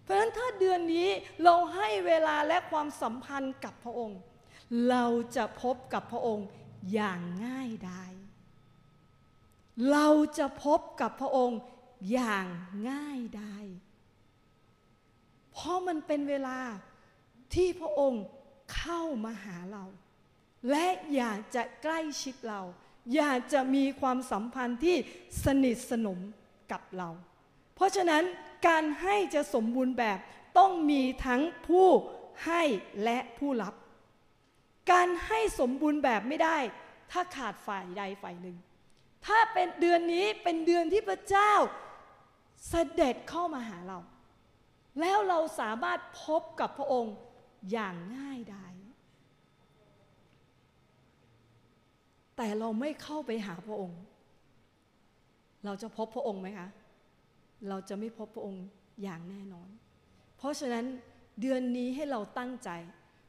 [0.03, 1.09] เพราะฉะนั้นถ้าเดือนนี้
[1.43, 4.19] เราให้เวลาและความสัมพันธ์กับพระองค์
[4.89, 6.47] เราจะพบกับพระองค์
[6.93, 8.09] อย่างง่ายดาย
[9.92, 11.60] เราจะพบกับพระองค์
[12.12, 12.48] อย่าง
[12.89, 13.65] ง่ายดาย
[15.52, 16.60] เพราะมันเป็นเวลา
[17.54, 18.24] ที่พระองค์
[18.76, 19.86] เข้ามาหาเรา
[20.70, 22.62] และอยากจะใกล้ชิดเรา
[23.15, 24.98] อยากจะมีความสัมพันธ์ที่
[25.44, 26.20] สนิทสนม
[26.72, 27.10] กับเรา
[27.76, 28.24] เพราะฉะนั้น
[28.68, 30.20] การให้จะสมบูรณ์แบบ
[30.58, 31.88] ต้องมีทั้งผู้
[32.46, 32.63] ให้
[33.04, 33.74] และผู้รับ
[34.92, 36.58] การให้สมบูรณ์แบบไม่ได้
[37.12, 38.58] ถ้าขาดฝ่ายใดฝ่ายหนึ่ง
[39.25, 41.53] ถ้าเป็นเดือนนี้เป็นเดือนที่พระเจ้า
[42.69, 43.99] เสด็จเข้ามาหาเรา
[44.99, 47.15] แล้วเราสามารถพบกับพระองค์
[47.71, 48.73] อย่างง่ายดาย
[52.38, 53.99] แต่เราไม่เข้าไปหาพระองค์
[55.65, 56.67] เราจะพบพระองค์ไหมคะ
[57.69, 58.65] เราจะไม่พบพระองค์
[59.03, 59.69] อย่างแน่นอน
[60.38, 60.86] เพราะฉะนั้น
[61.41, 62.69] เดือนนี้ให้เราตั้งใจ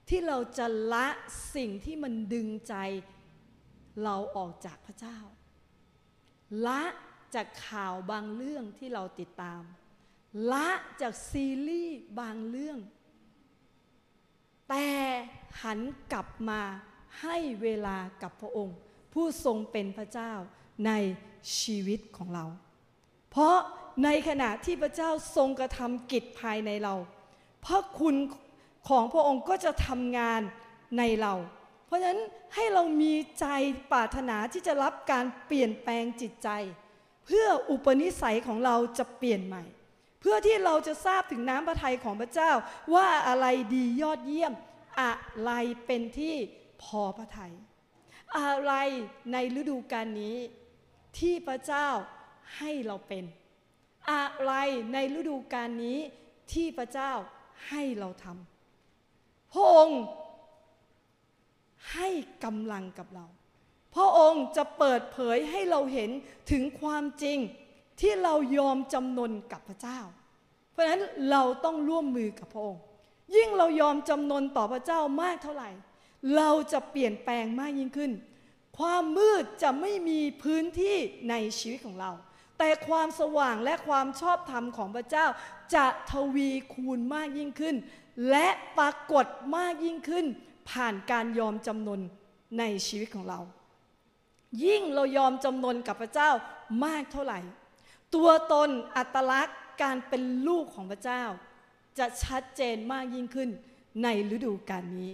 [0.09, 1.07] ที่เราจะละ
[1.55, 2.74] สิ่งที่มันดึงใจ
[4.05, 5.18] เราออกจากพระเจ้า
[6.67, 6.83] ละ
[7.35, 9.63] จากข่าวบางเรื่องที่เราติดตาม
[10.53, 10.69] ละ
[11.01, 12.79] จากซีรีส์บางเรื่อง
[14.69, 14.89] แต่
[15.63, 15.81] หัน
[16.13, 16.63] กลับมา
[17.21, 18.77] ให้เวลากับพระองค์
[19.13, 20.33] ผู้ทรงเป็นพระเจ้า
[20.87, 20.93] ใน
[21.59, 22.45] ชีวิตของเรา
[23.31, 23.57] เพราะ
[24.05, 26.95] ในขณะที่พระเจ้าทรงกระทำกิจภายในเรา
[27.65, 28.17] พระคุณ
[28.89, 30.41] ของพระองค์ก็จะทำงาน
[30.99, 31.35] ในเรา
[31.90, 32.22] เพราะฉะนั้น
[32.55, 33.46] ให้เรามีใจ
[33.92, 36.48] ปรารถนาที่จะรับการเปลี่ยนแปลงจิตใจ
[37.26, 39.64] เพื่ออุปนิสัยของเราจะเปลี่ยนใหม่
[40.20, 42.50] เพื่อที่เราจะทราบถึงน้ำพระทัยของพระเจ้า
[42.94, 44.53] ว่าอะไรดียอดเยี่ยม
[45.00, 45.53] อะไร
[45.87, 46.37] เป็นที่
[46.83, 47.53] พอพระทยัย
[48.38, 48.72] อะไร
[49.33, 50.37] ในฤดูกาลนี้
[51.18, 51.88] ที่พระเจ้า
[52.59, 53.24] ให้เราเป็น
[54.11, 54.53] อะไร
[54.92, 55.98] ในฤดูกาลนี้
[56.53, 57.12] ที่พระเจ้า
[57.68, 60.03] ให้เราทำพระองค์
[61.93, 62.09] ให้
[62.45, 63.27] กำลังกับเรา
[63.95, 66.11] พระองค์จะเปิดเผยให้เราเห็น
[66.51, 67.38] ถึงความจริง
[68.01, 70.01] ที่เรายอมจำนนกับพระเจ้า
[70.73, 72.83] เพราะฉะนั้นเราต้องร่วมมือกับพระองค์
[73.37, 75.71] ยิ่งเรายอมจำนนต่อพระเจ้ามากเท่าไหร่
[76.37, 78.12] เราจะเปลี่ยนแปลงมากยิ่งขึ้น
[78.79, 80.97] ความมืดจะไม่มีพื้นที่
[81.31, 82.12] ในชีวิตของเรา
[82.59, 85.27] แต่ความสว่างและความชอบธรรมของพระเจ้า
[85.75, 87.77] จะทวีคูณมากยิ่งขึ้น
[88.31, 90.27] และปรากฏมากยิ่งขึ้น
[90.70, 92.00] ผ่านการยอมจำนน
[92.59, 93.40] ในชีวิตของเรา
[94.64, 96.30] ยิ่งเรายอมจำนนกับพระเจ้า
[96.85, 97.40] มากเท่าไหร่
[98.14, 101.22] ตัวตนอัตลักษณ์การเป็นลูกของพระเจ้า
[101.98, 103.50] จะชัดเจนมากยิ่งขึ้น
[104.02, 105.12] ในฤดูกาลนี้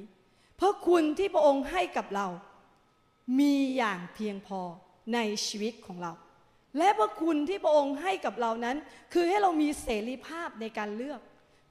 [0.56, 2.26] เพราะคุณที่พระองค์ให้กับเรา
[3.38, 4.60] มีอย่างเพียงพอ
[5.14, 6.12] ในชีวิตของเรา
[6.78, 8.76] และพระคุณที่พระองค์ให้กับเรานั้น
[9.12, 11.20] คือให้เรามีเสรีภาพในการเลือก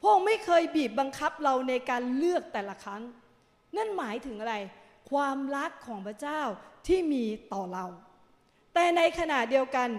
[0.02, 3.04] พระองค์ไม่เคยบีบบังคับเราในการเลือกแต่ละครั้ง
[3.78, 4.56] นั่นหมายถึงอะไร
[5.12, 6.42] ความรักของพระเจ้า
[6.88, 7.86] ที่มีต่อเรา
[8.74, 9.90] แต่ในขณะเดียวกัน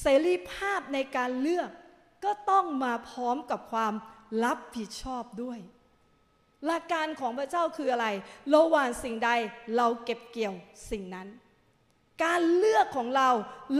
[0.00, 1.70] เสรีภาพในการเลือก
[2.24, 3.94] ก็ต้องมาพร้อมกับความ
[4.44, 5.58] รับผิดชอบด้วย
[6.66, 8.06] หลักการของพระเจ้าคืออะไร
[8.50, 9.30] เราหว่านสิ่งใด
[9.76, 10.54] เราเก็บเกี่ยว
[10.90, 11.28] สิ่งนั้น
[12.24, 13.30] การเลือกของเรา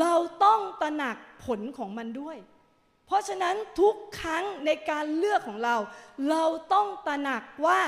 [0.00, 2.36] เราต้องตระหนักผลของมันด้วย
[3.10, 5.76] เพราะฉะนั้นทุกครั้งในการเลือกของเรา
[6.30, 6.44] เรา
[6.74, 7.80] ต้องตระหนักว่า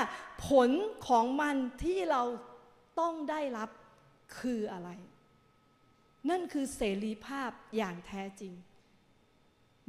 [0.47, 0.69] ผล
[1.07, 2.23] ของมันที่เรา
[2.99, 3.69] ต้องได้รับ
[4.37, 4.89] คืออะไร
[6.29, 8.53] นั่นคือเสรีภาพอย่างแท้จริง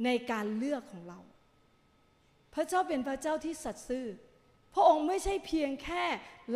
[0.05, 1.19] ในการเลือกของเรา
[2.53, 4.05] พระเจ้าเป็นพระเจ้าที่สัตย์ซื่อ
[4.73, 6.03] พระองค์ไม่ใช่เพียงแค่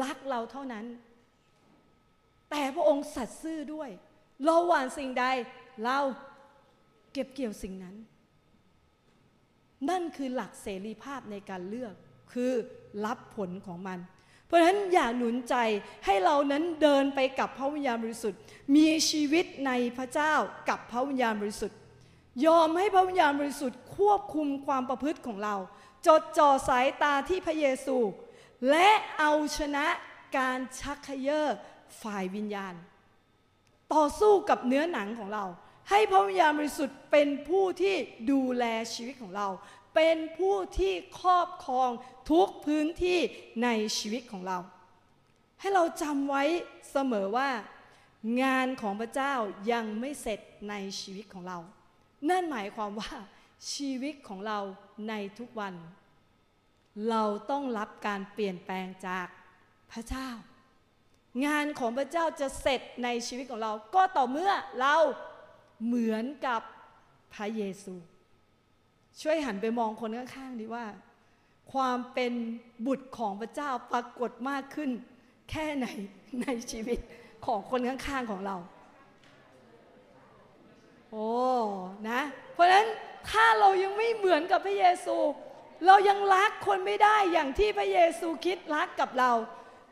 [0.03, 0.85] รักเราเท่านั้น
[2.49, 3.89] แต่พระองค์สัตย์ซื่อด้วย
[4.45, 5.25] เราหว่านสิ่งใด
[5.83, 5.97] เรา
[7.13, 7.97] เก็บเกี่ยวสิ่งนั้น
[9.89, 11.93] นั่นคือหลักเสรีภาพในการเลือก
[12.33, 12.53] คือ
[13.05, 13.99] รับผลของมัน
[14.45, 15.55] เพราะฉะนั้นอย่าหนุนใจ
[16.05, 18.39] ให้เรานั้นเดินไปกับพระวิญญาณบริสุทธิ์
[18.75, 20.33] มีชีวิตในพระเจ้า
[20.69, 21.77] กับพระวิญญาณบริสุทธิ์
[22.45, 25.55] ยอมให้พระวิญญาณบริสุทธิ์ควบคุมความประพฤติของเรา
[26.07, 27.97] จดจ่อสายตาที่พระเยซู
[28.69, 28.89] และ
[29.19, 29.85] เอาชนะ
[30.37, 31.45] การชักเขย่อ
[32.01, 32.73] ฝ่ายวิญญาณ
[33.93, 35.45] ต่อสู้กับเนื้อหนังของเรา
[35.89, 37.95] ให้พระวิญญาณบริสุทธิ์เป็นผู้ที่
[38.31, 39.47] ดูแลชีวิตของเรา
[39.95, 41.89] เป็นผู้ที่ครอบครอง
[42.31, 43.19] ทุกพื้นที่
[43.63, 44.57] ในชีวิตของเรา
[45.59, 46.43] ให้เราจำไว้
[46.91, 47.49] เสมอว่า
[48.43, 49.33] งานของพระเจ้า
[49.71, 51.57] ยังไม่เสร็จในชีวิตของเรา
[52.29, 53.13] นั่นหมายความว่า
[53.73, 54.59] ชีวิตของเรา
[55.09, 55.73] ในทุกวัน
[57.09, 59.27] เราต้องรับการเปลี่ยนแปลงจาก
[59.91, 60.29] พระเจ้า
[61.45, 64.95] งานของพระเจ้าจะเสร็จในชีวิตของเรา ก็ต่อเมื่อเรา
[65.85, 66.61] เหมือนกับ
[67.33, 67.95] พระเยซู
[69.21, 70.85] ช่วยหันไปมองคนข้างๆดีว่า
[71.73, 72.33] ความเป็น
[72.85, 74.89] บุตรของพระเจ้าปรากฏมากขึ้น
[75.49, 75.87] แค่ไหน
[76.41, 76.99] ในชีวิต
[77.45, 78.57] ของคนข้างๆของเรา
[81.11, 81.29] โอ้
[82.09, 82.21] นะ
[82.53, 82.87] เพราะฉะนั้น
[83.29, 85.17] ถ้าเรายังไม่เหมือนกับพระเยซู
[85.85, 89.31] เรายังรักคนไม่ได้อย่างที่พระเยซูคิดรักกับเรา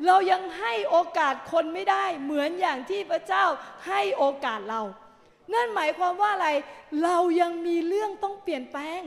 [0.07, 3.45] เรายังให้โอกาสคนไม่ได้ เหมือนอย่างที่พระเจ้า
[3.87, 4.81] ให้โอกาสเรา
[5.53, 6.49] นั่นหมายความว่าอะไร
[7.03, 9.01] เรายังมีเรื่องต้องเปลี่ยนแปลง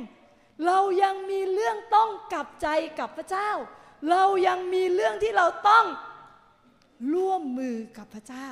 [0.66, 3.50] เรายังมีเรื่องต้องกลับใจกับพระเจ้า
[4.10, 5.84] เรายังมีเรื่องที่เราต้อง
[7.14, 8.48] ร่วมมือกับพระเจ้า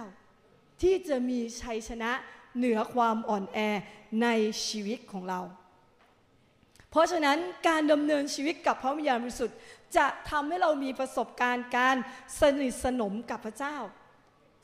[0.83, 2.13] ที่จะมีชัยชนะ
[2.57, 3.59] เหนือความอ่อนแอ
[4.23, 4.29] ใน
[4.67, 5.41] ชีวิตของเรา
[6.91, 9.59] เพราะฉะนั้นการดำเนินชีวิตกับพระวิญญาณบริสุทธิ์
[9.97, 11.97] จะทำให้เรามีประสบการณ์การ
[12.41, 13.77] สนิทสนมกับพระเจ้า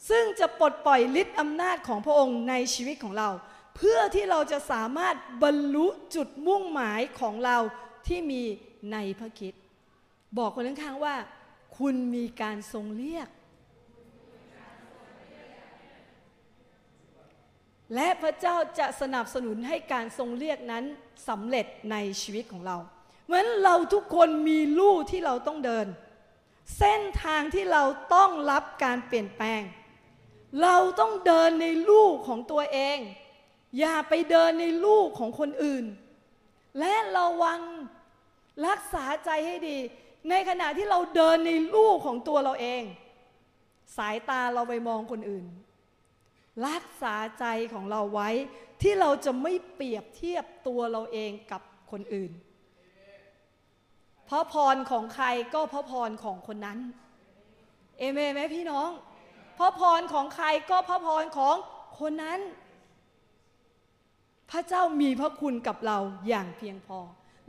[0.08, 3.28] ซึ่งจะปลดปล่อยฤทธิ์อำนาจของพระองค์ในชีวิตของเรา
[3.76, 7.56] เพื่อที่เราจะสามารถบรรลุจุดมุ่งหมายของเรา
[8.06, 8.42] ที่มี
[8.92, 9.54] ในพระคิด
[10.38, 11.16] บอกคนข้างๆว่า
[11.78, 13.28] คุณมีการทรงเรียก
[17.94, 20.84] และพระเจ้าจะสนับสนุนให้การทรงเรียกนั้น
[21.28, 22.76] สำเร็จในชีวิตของเรา
[23.26, 25.86] เหมือนเราทุกคนมีลู่ที่เราต้องเดิน
[26.78, 27.82] เส้นทางที่เรา
[28.14, 29.62] ต้องรับการเปลี่ยนแปลง
[30.62, 32.98] เราต้องเดินในลู่ของตัวเอง
[33.78, 35.84] อย่าไปเดินในลู่ของคนอื่น
[36.78, 37.60] และระวัง
[38.66, 39.78] รักษาใจให้ดี
[40.30, 42.82] ในขณะที่เราเดินในลู่ของตัวเราเอง
[43.96, 45.46] สายตาเราไปมองคนอื่น
[46.68, 48.30] รักษาใจของเราไว้
[48.82, 52.32] ที่เราจะไม่เปรียบเทียบตัวเราเองกับคนอื่น
[54.26, 56.78] เพราะพรของใครก็เพราะพรของคนนั้น
[57.98, 58.90] เอเมนไหมพี่น้อง
[59.58, 61.56] พระพรของใครก็พระพรของ
[61.98, 62.40] คนนั้น
[64.50, 66.98] พระเจ้ามีพระคุณกับเราอย่างเพียงพอ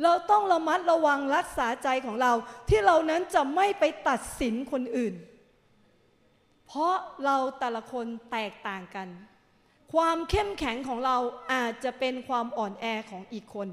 [0.03, 2.31] เราต้องระมัดระวังรักษาใจของเรา
[2.69, 5.15] ที่เรานั้นจะไม่ไปตัดสินคนอื่น
[6.67, 6.93] เพราะ
[7.25, 9.07] เราแต่ละคนแตกต่างกัน
[9.93, 11.17] ความเข้มแข็งของเรา
[11.53, 13.69] อาจจะเป็นความอ่อนแอของอีกคน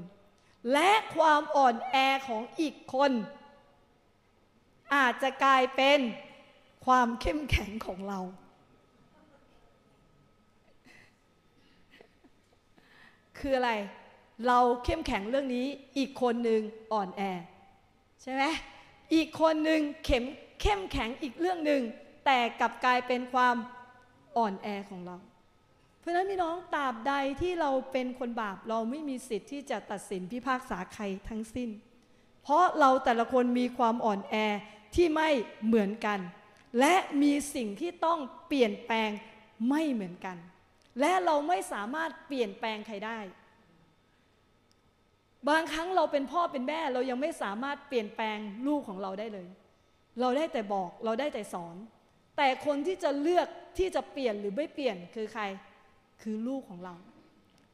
[0.73, 3.11] และความอ่อนแอของอีกคน
[4.95, 5.99] อาจจะกลายเป็น
[6.85, 8.19] ความเข้มแข็งของเรา
[13.37, 13.71] คืออะไร
[14.47, 15.65] เราเข้มแข็งเรื่องนี้
[15.97, 16.61] อีกคนหนึ่ง
[16.93, 17.21] อ่อนแอ
[18.21, 18.43] ใช่ไหม
[19.15, 20.23] อีกคนหนึ่งเข้ม
[20.61, 21.81] เข้มแข็งอีกเรื่องหนึ่ง
[22.25, 23.55] แต่กลับกลายเป็นความ
[24.37, 25.17] อ่อนแอของเรา
[25.99, 31.69] เพราะฉะนั้นพี่น้องตราบใดที่เราเป็นคนบาปเราไม่มีสิทธิ์ที่จะตัดสินพิพากษาใครทั้งสิ้น
[32.43, 34.35] เพราะเราแต่ละคนมีความอ่อนแอ
[34.95, 35.29] ที่ไม่
[35.65, 36.19] เหมือนกัน
[36.79, 39.09] และมีสิ่งที่ต้องเปลี่ยนแปลง
[39.69, 40.37] ไม่เหมือนกัน
[40.99, 43.19] และเราไม่สามารถเปลี่ยนแปลงใครได้
[45.49, 49.47] บางครั้งเราเป็นพ่อเป็นแม่เรายังไม่สามารถเปลี่ยนแปลงลูกของเราได้เลย
[50.21, 51.75] เราได้แต่บอกเราได้แต่สอน
[52.37, 55.43] แต่คนที่จะเลือกที่จะเปลี่ยนหรือไม่เปลี่ยนคือใคร
[56.21, 56.95] คือลูกของเรา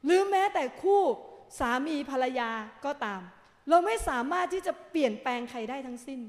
[0.04, 1.00] หรือแม้แต่คู่
[1.58, 2.50] สามีภรรยา
[2.84, 3.20] ก็ตาม
[3.68, 6.20] เราไม่สามารถที่จะเปลี่ยนแปลงใครได้ทั้งสิ้น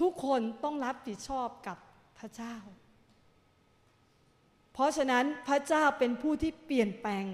[0.00, 1.78] ทุกคนต้องรับผิดชอบกับ
[2.18, 2.54] พระเจ้า
[4.72, 7.24] เพราะฉะนั้นพระเจ้าเป็นผู้ที่เปลี่ยนแปลง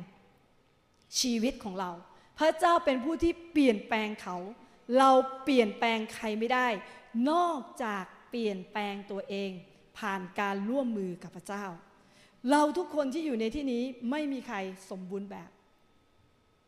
[1.21, 1.91] ชีวิตของเรา
[2.39, 4.37] พระเจ้าเป็นผู้ที่เปลี่ยนแปลงเขา
[4.99, 5.11] เรา
[5.45, 6.69] เปลี่ยนแปลงใครไม่ได้
[7.31, 9.51] นอกจากเปลี่ยนแปลงตัวเอง
[9.99, 11.65] ผ่านการร่วมมือกับพระเจ้า
[12.51, 14.57] เราทุกคนที่อยู่ในที่นี้ไม่มีใคร
[14.91, 15.51] สมบูรณ์แบบ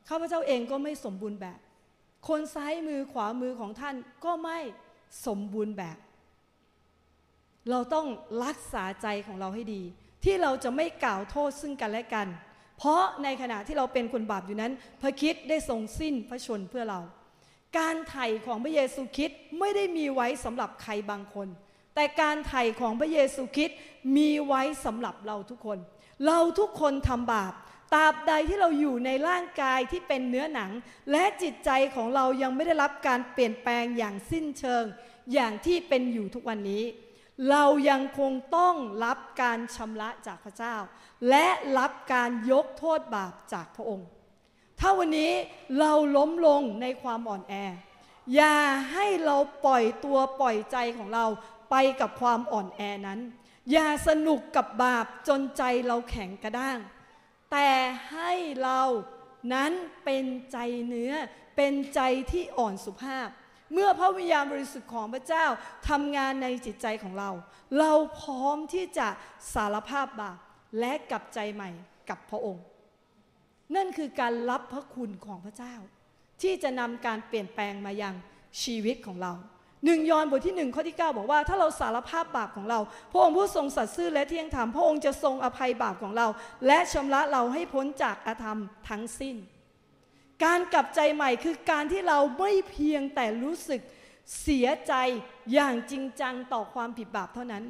[0.08, 1.58] ข้าพเจ้าเองก็ไม่สมบูรณ์แบบ
[2.28, 4.58] คนซ้ายมือขวามือของท่านก็ไม่
[5.26, 5.98] สมบูรณ์แบบ
[7.70, 8.06] เราต้อง
[8.44, 9.82] รักษาใจของเราให้ดี
[10.24, 12.28] ที่เราจะไม่กล่าวโทษซึ่งกันและกัน
[12.78, 14.72] เพราะในขณะที่เราเป็นคนบาปอยู่นั้น
[15.02, 17.00] พระคิดได้ทรงสิ้นพระชนเพื่อเรา
[17.78, 21.48] การไถ่ของพระเยซูคริสต์ไม่ได้มีไว้สำหรับใครบางคน
[21.94, 23.78] แต่การไถ่ของพระเยซูคริสต์
[24.16, 25.78] มีไว้สำหรับเราทุกคน
[26.26, 27.52] เราทุกคนทำบาป
[27.92, 30.70] ตราบใดที่เราอยู่ในร่างกายที่เป็นเนื้อหนัง
[31.10, 34.84] และจิตใจของเรายังไม่ได้รับการเปลี่ยนแปลงอย่างสิ้นเชิง
[35.32, 36.84] อย่างที่เป็นอยู่ทุกวันนี้
[37.50, 38.74] เรายังคงต้อง
[39.04, 40.76] รับการชำระจากพระเจ้า
[41.28, 41.46] และ
[41.78, 44.08] รับการยกโทษบาปจากพระองค์
[44.80, 45.32] ถ้าวันนี้
[45.78, 47.54] เราล้มลงในความอ่อนแอ
[48.34, 48.56] อย่า
[48.92, 51.26] ให้เราปล่อยตัวปล่อยใจของเรา
[51.70, 53.20] ไปกับความอ่อนแอนั้น
[53.72, 56.78] อย่าสนุกกับบาปจนใจเราแข็งกระด้าง
[57.52, 57.70] แต่
[58.12, 58.82] ให้เรา
[59.54, 59.72] นั้น
[60.04, 61.12] เป็นใจเนื้อ
[61.56, 62.00] เป็นใจ
[62.32, 63.28] ที่อ่อนสุภาพ
[63.72, 65.46] เมื่อพระวิญญาณบริสุทธิ์ของพระเจ้า
[65.88, 67.30] ทำงานในจิตใจของเรา
[67.78, 69.08] เราพร้อมที่จะ
[69.54, 70.38] สารภาพบาป
[70.78, 71.70] และกลับใจใหม่
[72.08, 72.64] กับพระองค์
[73.76, 75.74] นั่นคือการรับพระคุณของพระเจ้า
[76.42, 78.14] ที่จะนำการเปลี่ยนแปลงมายัง
[78.62, 79.32] ชีวิตของเรา
[79.84, 82.78] หนึ่งยอห์นบทที่หนึ่งข้อที่ 9 บอกว่า ถ้าเราสารภาพบาปของเรา
[83.10, 86.26] พระองค์ผู้ทรงสัตย์ซื่อและเที่ยงธรรมพระองค์จะทรงอภัยบาปของเรา
[86.66, 89.36] และชำระเราให้พ้นจากอาธรรมทั้งสิ้น
[90.44, 93.80] การกลับใจใหม่คือการที่เราไม่เพียงแต่รู้สึก
[94.42, 94.94] เสียใจ
[95.52, 97.64] อย่างจริงจังต่อความผิดบาปเท่านั้น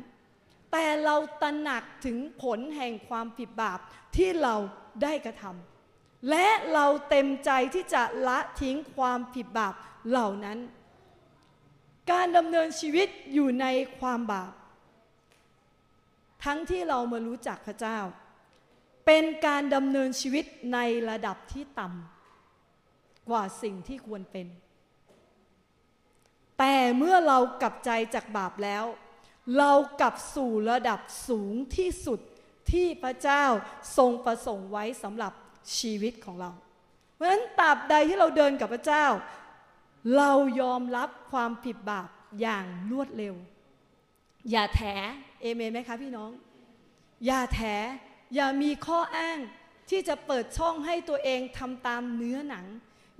[0.73, 3.79] แต่เราตระหนักถึงผลแห่งความผิดบาป
[4.17, 4.55] ที่เรา
[5.03, 9.75] ได้กระทำและเราเต็มใจที่จะละทิ้งความผิดบาป
[10.09, 10.59] เหล่านั้น
[12.11, 13.67] การดำเนินชีวิตอยู่ใน
[13.99, 14.53] ความบาป
[16.45, 17.99] ทั้งที่เรามารู้จักพระเจ้า
[19.07, 20.79] เป็นการดำเนินชีวิตใน
[21.11, 24.47] ระดับที่ต่ำกว่าสิ่งที่ควรเป็น
[26.59, 28.85] แต่เมื่อเรากลับใจจากบาปแล้ว
[29.59, 32.21] เรากลับสู่ระดับสูงที่สุด
[32.73, 33.45] ที่พระเจ้า
[33.97, 35.33] ทรงประสงค์ไว้สำหรับ
[35.79, 36.51] ชีวิตของเรา
[37.15, 39.07] เพราะฉะนั้นตราบใดที่เราเดินกับพระเจ้า
[40.17, 42.09] เรายอมรับความผิดบาป
[42.41, 43.35] อย่างรวดเร็ว
[44.51, 44.83] อย่าแถ
[45.41, 46.31] เอเมนไหมคะพี่น้อง
[47.27, 47.61] อย่าแถ
[48.35, 49.39] อย่ามีข้ออ้าง
[49.91, 52.67] ที่จะเปิดช่องให้ตัวเองทำตามเนื้อหนัง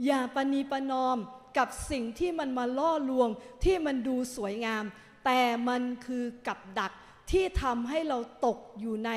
[0.07, 1.17] อย่าปณีประนอม
[1.59, 3.29] กับสิ่งที่มันมาล่อลวง
[3.65, 4.85] ที่มันดูสวยงาม
[5.25, 6.93] แต่มันคือกับดัก
[7.31, 9.11] ที่ทำให้เราตกอยู่ใน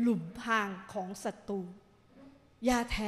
[0.00, 1.60] หลุมพรางของศัตรู
[2.64, 2.98] อย่าแถ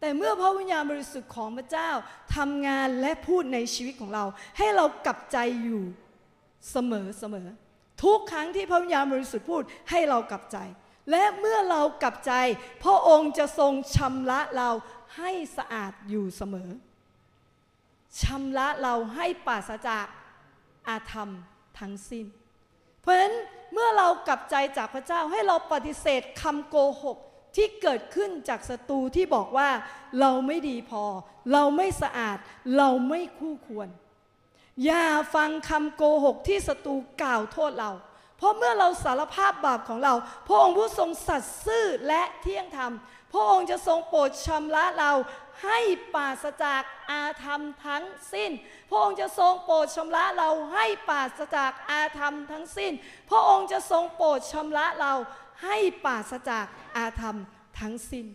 [0.00, 1.90] แต่เมื่อพระวิญญาณบริสุทธิ์ของพระเจ้า
[2.36, 4.24] ทำงานและพูดในชีวิตของเรา
[4.58, 5.82] ให้เรากลับใจอยู่
[6.70, 7.48] เสมอเสมอ
[8.02, 10.58] ทุกครั้งที่พระวิญญาณบริสุทธิ์พูดให้เรากลับใจ
[11.10, 12.32] และเมื่อเรากลับใจ
[12.82, 14.70] พระองค์จะทรงชำระเรา
[15.16, 16.70] ให้สะอาดอยู่เสมอ
[18.22, 20.06] ชำระเราให้ปราศจาก
[20.88, 21.30] อาธรรม
[21.78, 22.26] ทั้งสิ้น
[23.00, 23.34] เพราะฉะนั้น
[23.72, 27.18] เมื่อเรากลับใจจากพระเจ้าให้เราปฏิเสธคำโกหก
[27.56, 29.70] ที่เกิดขึ้นจากศัตรูที่บอกว่า
[30.20, 31.04] เราไม่ดีพอ
[31.52, 32.38] เราไม่สะอาด
[32.76, 33.88] เราไม่คู่ควร
[34.84, 37.92] อย่าฟังคำโกหกที่ศัตรูกล่าวโทษเรา
[38.38, 40.14] เพราะเมื่อเราสารภาพบาปของเรา
[40.46, 42.92] พระองค์ผู้ทรงสัตย์ซื่อและเที่ยงธรรม
[43.32, 45.12] พระองค์จะทรงโปรดชำระเรา
[45.64, 45.78] ให้
[46.14, 48.50] ปราศจากอาธรรมทั้งสิ้น
[48.90, 52.92] พระองค์จะทรงโปรดชำระเราให้ปราศจากอาธรรมทั้งสิ้น
[53.30, 55.12] พระองค์จะทรงโปรดชำระเรา
[55.62, 56.64] ให้ปราศจาก
[56.96, 57.38] อาธรรม
[57.80, 58.26] ทั้งสิ้น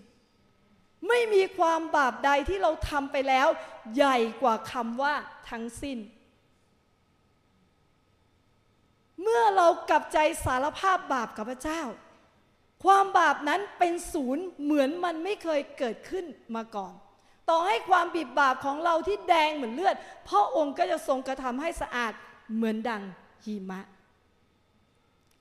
[1.08, 3.48] ไม่มีความบาปใดที่เราทำไปแล้ว
[3.96, 5.14] ใหญ่กว่าคำว่า
[5.50, 5.98] ทั้งสิ้น
[9.22, 11.82] เมื่อเรากลับใจสารภาพบาปกับพระเจ้า
[12.84, 16.94] ความบาปนั้นเป็นศูนย์เหมือนมันไม่เคยเกิดขึ้นมาก่อน
[17.50, 19.96] ต่อให้ความบิดบาปของเราที่แดงเหมือนเลือด
[20.28, 22.14] พระองค์ก็จะทรงกระทำให้สะอาด
[22.56, 23.04] เหมือนดัง
[23.46, 23.82] หิมะ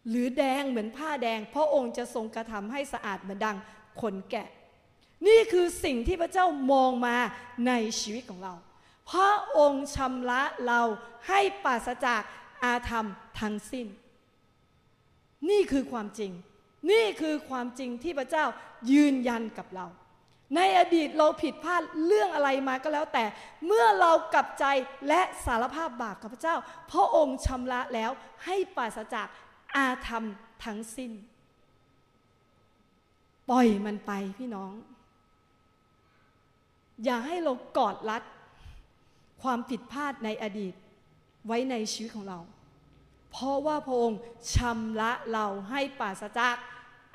[0.09, 3.57] หรือแดงเหมือนผ้าแดง พระองค์จะทรงกระทำให้สะอาดเหมือนดัง
[4.01, 4.49] ขนแกะ
[5.27, 7.17] นี่คือสิ่งที่พระเจ้ามองมา
[7.67, 8.55] ในชีวิตของเรา
[9.11, 10.81] พระองค์ชำระเรา
[11.29, 12.21] ให้ปราศจาก
[12.65, 13.07] อาธรรม
[13.41, 13.87] ทั้งสิ้น
[15.51, 16.33] นี่คือความจริง
[16.91, 18.45] นี่คือความจริงที่พระเจ้า
[18.93, 19.87] ยืนยันกับเรา
[20.57, 23.25] ในอดีตเราผิดพลาดเรื่องอะไรมาก็แล้วแต่
[23.67, 24.65] เมื่อเรากลับใจ
[25.09, 26.57] และสารภาพบาปกับพระเจ้า
[26.91, 28.11] พระองค์ชำระแล้ว
[28.45, 29.27] ให้ปราศจาก
[29.77, 30.25] อาธรรม
[30.65, 31.13] ทั้งสิ้น
[33.51, 34.73] ปล่อยมันไปพี่น้อง
[37.05, 38.23] อย่าให้เรากอดรัด
[39.43, 40.75] ความผิดพลาดในอดีต
[41.47, 42.41] ไว้ในชีวิตของเรา
[43.31, 44.21] เพราะว่าพระองค์
[44.55, 46.57] ชำระเราให้ปราศจาก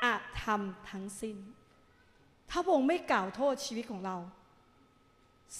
[0.03, 1.37] อาธรรมทั้งสิ้น
[2.49, 4.17] ถ้าพระองค์ไม่กล่าวโทษชีวิตของเรา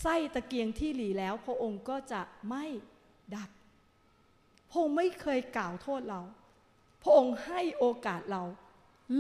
[0.02, 2.66] ไส้ตะเกียงที่หลีแล้ว พระองค์ก็จะไม่
[3.36, 3.50] ดับ
[4.70, 6.22] พระองค์ไม่เคยกล่าวโทษเรา
[7.06, 8.44] พระองค์ให้โอกาสเรา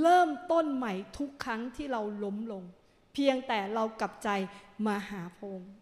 [0.01, 2.63] เริ่มต้นใหม่ทุกครั้งที่เราล้มลง
[3.13, 4.29] เพียงแต่เรากลับใจ
[4.85, 5.73] มาหาพระองค์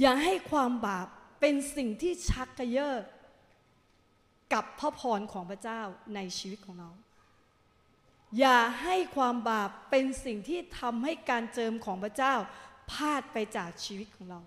[0.00, 1.06] อย่าให้ความบาป
[1.40, 3.02] เป็นสิ่งที่ชักกระเยาะ
[4.52, 5.80] กับพระพรของพระเจ้า
[6.14, 6.90] ในชีวิตของเรา
[8.38, 12.34] อย่าให้ความบาปเป็นสิ่งที่ทำให้การเจิมของพระเจ้า
[12.90, 14.40] พลาดไปจากชีวิตของเรา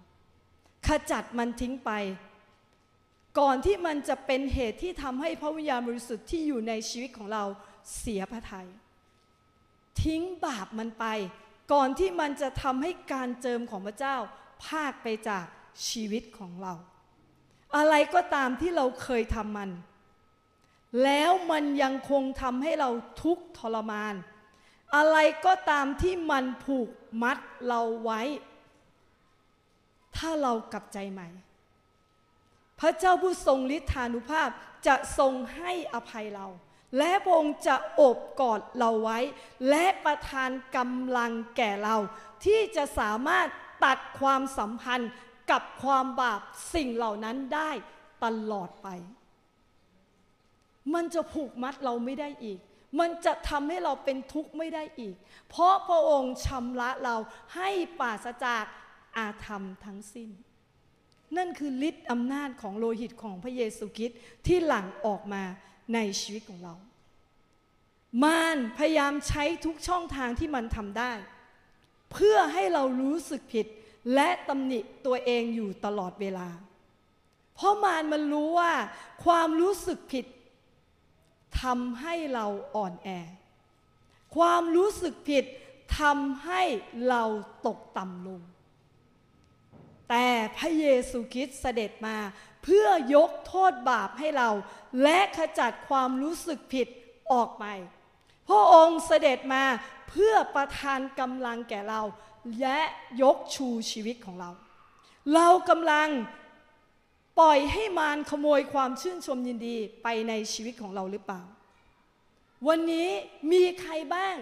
[0.88, 1.92] ขจัดมันทิ้งไป
[3.40, 7.44] ก่อนที่มันจะเป็นเหตุที่ทำให้พระวิญญาณบริสุทธิ์ที่อยู่ในชีวิตของเรา
[7.98, 8.68] เสียพระทยัย
[10.04, 11.06] ทิ้งบาปมันไป
[11.74, 14.16] ก่อนที่มันจะทำให้การเจิมของพระเจ้า
[14.64, 15.46] พาดไปจาก
[15.88, 16.74] ชีวิตของเรา
[17.78, 19.70] อะไรก็ตามที่เราเคยทำมัน
[21.04, 22.90] แล้วมันยังคงทำให้เรา
[23.24, 24.16] ทุกข์ทรมาน
[24.96, 26.90] อะไรก็ตามที่มันผูก
[27.22, 28.22] มัดเราไว้
[30.18, 31.28] ถ้าเรากลับใจใหม่
[32.82, 34.50] พระเจ้าผู้ทรงฤทธานุภาพ
[34.88, 36.48] จะทรงให้อภัยเรา
[36.98, 39.20] และพระองค์จะโอบกอดเราไว้
[39.70, 41.98] และประทานกำลังแก่เรา
[42.46, 43.48] ที่จะสามารถ
[43.86, 45.12] ตัดความสัมพันธ์
[45.52, 46.42] กับความบาป
[46.74, 47.72] สิ่งเหล่านั้นได้
[48.24, 48.88] ตลอดไป
[50.94, 52.60] มันจะผูกมัดเราไม่ได้อีก
[53.00, 55.16] มันจะทำให้เราเป็นทุกข์ไม่ได้อีก
[55.50, 57.16] เพราะพระองค์ชำระเรา
[57.56, 57.70] ให้
[58.00, 58.64] ปราศจาก
[59.18, 60.30] อาธรรมทั้งสิ้น
[61.38, 65.44] นั่นคือฤทธิ์อำนาจของโลหิตของพระเยซูคริสต์ที่หลั่งออกมา
[65.94, 66.76] ในชีวิตของเรา
[68.24, 71.14] มารพยายามใช้ทุกช่องทางที่มันทำได้
[72.12, 73.66] เพื่อให้เรารู้สึกผิด
[74.14, 76.50] และตำหนิตัวเองอยู่ตลอดเวลา
[77.56, 78.74] เพราะมารมันรู้ว่า
[79.26, 80.26] ความรู้สึกผิด
[81.62, 83.10] ทำให้เราอ่อนแอ
[84.36, 85.46] ความรู้สึกผิด
[86.00, 86.62] ทำให้
[87.10, 87.24] เรา
[87.68, 88.42] ตกต่ำลง
[90.14, 92.18] แต่พระเยซูคริสต์เสด็จมา
[92.64, 94.50] เพื่อยกโทษบาปให้เรา
[95.04, 96.88] และขจัดความรู้สึกผิด
[97.32, 97.66] ออกไป
[98.48, 99.64] พระองค์เสด็จมา
[100.10, 102.02] เพื่อประทานกำลังแก่เรา
[102.62, 102.80] และ
[103.22, 104.50] ยกชูชีวิตของเรา
[105.34, 106.10] เรากำลัง
[107.40, 111.42] ปล่อยให้มารขโมยความชื่นชมยินดีไปในชีวิตของเราหรือเปล่า
[112.68, 113.10] วันนี้
[113.52, 114.36] มีใครบ้าง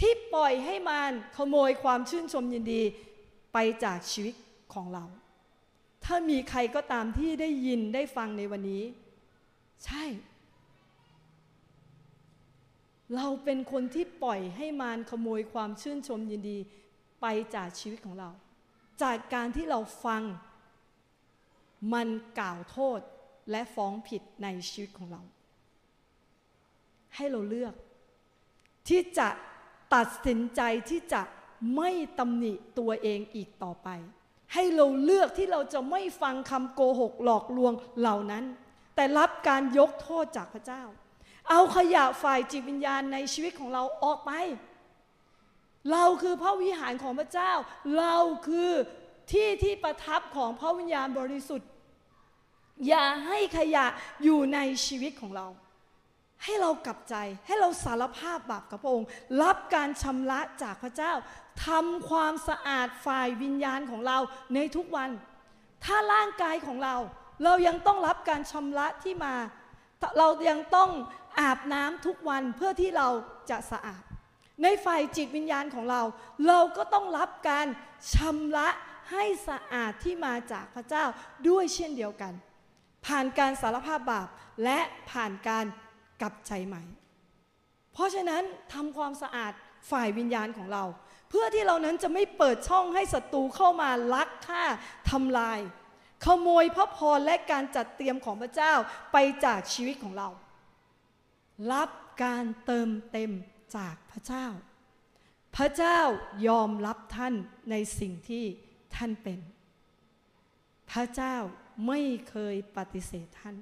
[0.00, 2.82] ที่ปล่อยให้มารขโมยความชื่นชมยินดี
[3.52, 4.34] ไปจากชีวิต
[4.74, 5.04] ของเรา
[6.04, 8.84] ถ้ามีใครก็ตามที่ได้ยินได้ฟังในวันนี้
[9.84, 10.04] ใช่
[13.16, 16.58] เราเป็นคนที่ปล่อยให้มารขโมยความชื่นชมยินดี
[17.20, 18.30] ไปจากชีวิตของเรา
[19.02, 20.22] จากการที่เราฟัง
[21.92, 23.00] มันกล่าวโทษ
[23.50, 25.22] และฟ้องผิดในชีวิตของเรา
[27.14, 27.74] ให้เราเลือก
[28.88, 29.28] ที่จะ
[29.94, 31.22] ตัดสินใจที่จะ
[31.76, 33.88] ไม่ตำหนิตัวเองอีกต่อไป
[34.54, 38.44] ให้เราเลือกที่เราจะไม่ฟังคำโกหกหลอกลวงเหล่านั้น
[38.94, 40.82] แต่รับการยกโทษจากพระเจ้า
[41.50, 44.32] เอาขยะฝ่ายจิตวิญญาณในชีวิตของเราออกไป
[45.92, 47.52] เราคือพระวิหารของพระเจ้า
[47.98, 48.16] เรา
[48.48, 48.70] คือ
[49.30, 51.68] ที่ที่ประทับของพระวิญญาณบริสุทธิ์
[52.88, 53.86] อย่าให้ขยะ
[54.22, 55.46] อยู่ในชีวิตของเรา
[56.44, 57.14] ให้เรากลับใจ
[57.46, 59.08] ให้เราสารภาพบาปกับพระองค์
[59.42, 61.12] รับการชำระจากพระเจ้า
[61.66, 64.18] ทำความสะอาดฝ่ายวิญญาณของเรา
[64.54, 65.10] ในทุกวัน
[65.84, 66.96] ถ้าร่างกายของเรา
[67.44, 69.34] เรายังต้องรับการชำระที่มา
[70.18, 70.90] เรายังต้อง
[71.40, 73.08] อาบน้ำทุกวันเพื่อที่เรา
[73.50, 74.02] จะสะอาด
[74.62, 76.02] ในฝ่ายจิตวิญญาณของเรา
[76.48, 77.66] เราก็ต้องรับการ
[78.14, 78.68] ชำระ
[79.10, 81.04] ให้สะอาดที่มาจากพระเจ้า
[81.48, 82.32] ด้วยเช่นเดียวกัน
[83.06, 84.28] ผ่านการสารภาพบาป
[84.64, 84.78] และ
[85.10, 85.66] ผ่านการ
[86.20, 86.82] กลับใจใหม่
[87.92, 88.42] เพราะฉะนั้น
[88.72, 89.52] ทำความสะอาด
[89.90, 90.84] ฝ่ายวิญญาณของเรา
[91.30, 94.64] เพื่อที่เรานั้นจะไม่เปิดช่องให้ศัตรูเข้ามาลักฆ่า
[95.10, 95.60] ทำลาย
[96.24, 98.72] ขโมยพระพรและการจัดเตรียมของพระเจ้า
[99.12, 100.28] ไปจากชีวิตของเรา
[101.72, 101.90] รับ
[102.24, 103.30] การเติมเต็ม
[103.76, 104.46] จากพระเจ้า
[105.56, 106.00] พระเจ้า
[106.46, 107.34] ยอมรับท่าน
[107.70, 108.44] ในสิ่งที่
[108.96, 109.38] ท่านเป็น
[110.90, 111.36] พระเจ้า
[111.86, 112.00] ไม่
[112.30, 113.56] เคยปฏิเสธท่าน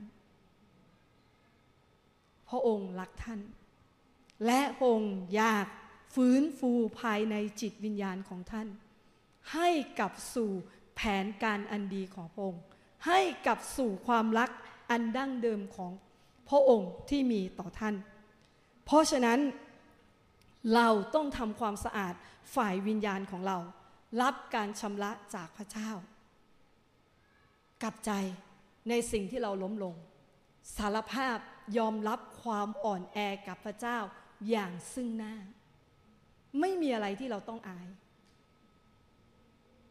[2.48, 3.40] พระองค์รักท่าน
[4.46, 5.66] และพระองค์อยาก
[6.14, 8.68] ฟื้นฟูภายในจิตวิญญาณของท่าน
[9.52, 10.50] ให้กลับสู่
[10.94, 12.62] แผนการอันดีของพระองค์
[13.06, 14.50] ให้กลับสู่ความรัก
[14.90, 15.92] อันดั้งเดิมของ
[16.48, 17.94] พระองค์ที่มีต่อท่าน
[18.84, 19.40] เพราะฉะนั้น
[20.74, 22.14] เราต้องทำความสะอาด
[22.54, 23.58] ฝ่ายวิญญาณของเรา
[24.22, 25.90] รับการชำระจากพระเจ้า
[27.82, 28.10] กลับใจ
[28.88, 29.94] ในสิ่งที่เราล้มลง
[30.76, 31.38] สารภาพ
[31.78, 33.98] ยอมรับความอ่อนแอกับพระเจ้า
[34.50, 35.34] อย่างซึ่งหน้า
[36.60, 37.88] ไม่มีอะไรที่เราต้องอาย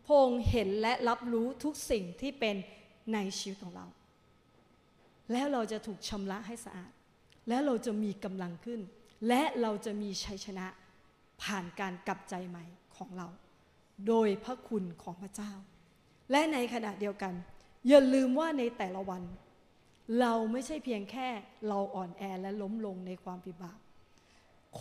[0.07, 2.55] พงเห็นและรับรู้ทุกสิ่งที่เป็น
[3.13, 3.85] ในชีวิตของเรา
[5.31, 6.91] แล้วเราจะถูกชำระให้สะอาด
[7.49, 8.81] แล้วเราจะมีกำลังขึ้น
[9.27, 10.67] และเราจะมีชัยชนะ
[11.41, 12.65] ผ่านการกลับใจใหม่
[12.97, 13.27] ของเรา
[14.07, 15.51] โดยพระคุณของพระเจ้า
[16.31, 17.33] และในขณะเดียวกัน
[17.87, 19.23] อย่าลืมว่าในแต่ละวัน
[20.19, 21.27] เราไม่ใช่เพียงแค่
[21.67, 23.79] เราอ่อนแอและล้มลงในความผิดบาป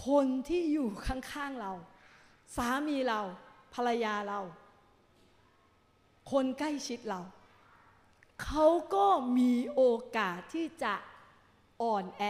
[0.04, 1.72] คนที่อยู่ข้างๆเรา
[2.56, 3.20] สามีเรา
[3.74, 4.40] ภรรยาเรา
[6.30, 7.20] คนใกล้ชิดเรา
[8.44, 9.06] เขาก็
[9.38, 9.82] มีโอ
[10.16, 10.94] กาสที่จะ
[11.82, 12.22] อ่อนแอ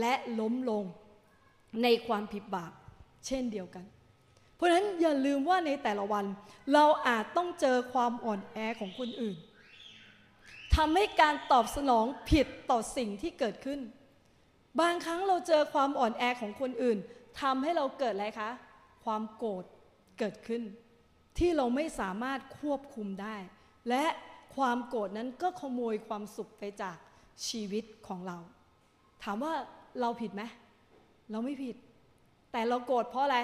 [0.00, 0.84] และล้มลง
[1.82, 2.72] ในความผิดบาป
[3.26, 3.84] เช่นเดียวกัน
[4.54, 6.24] เพราะฉะนั้นอย่าลืมว่าในแต่ละวัน
[6.72, 9.36] เราอาจต้องเจอความอ่อนแอของคนอื่น
[10.74, 13.80] ทำให้การตอบสนองผิดต่อสิ่งที่เกิดขึ้น
[14.80, 16.98] บางครั้งเราเจอความอ่อนแอของคนอื่น
[17.40, 18.50] ทำให้เราเกิดอะไรคะ
[19.04, 19.64] ความโกรธ
[20.18, 20.62] เกิดขึ้น
[21.38, 23.36] ที่เราไม่สามารถควบคุมได้
[23.88, 24.04] และ
[24.56, 26.96] ความโกรธนั้นก็ขโมยความสุขไปจาก
[27.48, 28.38] ชีวิตของเรา
[29.22, 29.52] ถามว่า
[30.00, 30.42] เราผิดไหม
[31.30, 31.76] เราไม่ผิด
[32.52, 33.38] แต่เราโกรธเพราะอะไร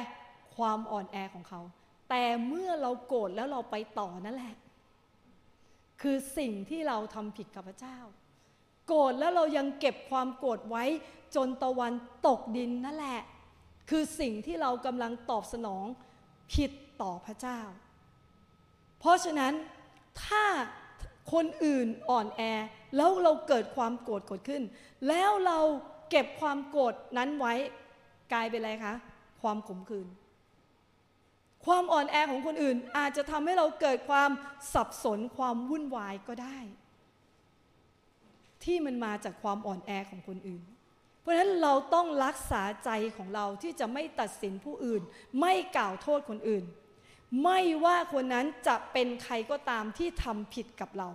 [0.57, 1.61] ความอ่อนแอของเขา
[2.11, 4.55] แต่เมื่อเราโกรธแล้วเราไปต่อนั่นแหละ
[6.03, 7.99] คือสิ่งที่เราทำผิดกับพระเจ้า
[8.89, 10.85] โกรธแล้วเรายังเก็บความโกรธไว้
[11.37, 11.93] จนตะวัน
[12.27, 13.21] ตกดินนั่นแหละ
[13.91, 15.85] คือสิ่งที่เรากำลังตอบสนอง
[16.53, 16.71] ผิด
[17.03, 17.61] ต่อพระเจ้า
[18.99, 19.53] เพราะฉะนั้น
[20.25, 20.45] ถ้า
[21.33, 22.43] คนอื่นอ่อนแอ
[22.97, 24.63] แล้วเราเกิดความโกรธกดขึ้น
[25.09, 25.59] แล้วเรา
[26.11, 27.55] เก็บความโกรธนั้นไว้
[28.33, 28.95] กลายเป็นอะไรคะ
[29.43, 30.09] ความขมขื่น
[31.65, 34.31] ความอ่อนแอของคนอื่นอาจจะทำให้เราเกิดความ
[34.75, 36.59] สับสนความวุ่นวายก็ได้
[38.65, 40.65] ที่มันมาจากความอ่อนแอของคนอื่น
[41.23, 45.03] เพราะฉะนั้นเราต้องรักษาใจของเราที่จะไม่ตัดสินผู้อื่น
[45.41, 46.65] ไม่กล่าวโทษคนอื่น
[47.45, 51.09] ไม่ว่าคนนั้นจะเป็นใครก็ตามที่ทำผิดกับเรา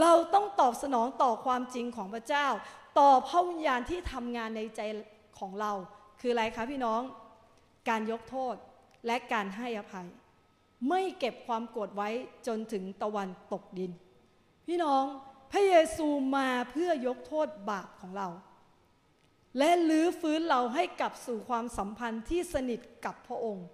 [0.00, 2.46] เราต้องตอบสนองต่อความจริงของพระเจ้า
[2.98, 4.80] ต่อพระวิญญาณที่ทำงานในใจ
[5.38, 5.72] ของเรา
[6.20, 7.00] คืออะไรคะพี่น้อง
[7.88, 8.54] การยกโทษ
[9.06, 10.06] และการให้อภัย
[10.88, 12.08] ไม่เก็บความโกรธไว้
[12.46, 13.92] จนถึงตะวันตกดิน
[14.66, 15.04] พี่น้อง
[15.52, 16.06] พระเยซู
[16.36, 18.28] มาเพื่อยกโทษบาปของเรา
[19.58, 23.66] และลื้อฟื้นเราให้กลับสู่ความสัมพันธ์ที่สนิทกับพระองค์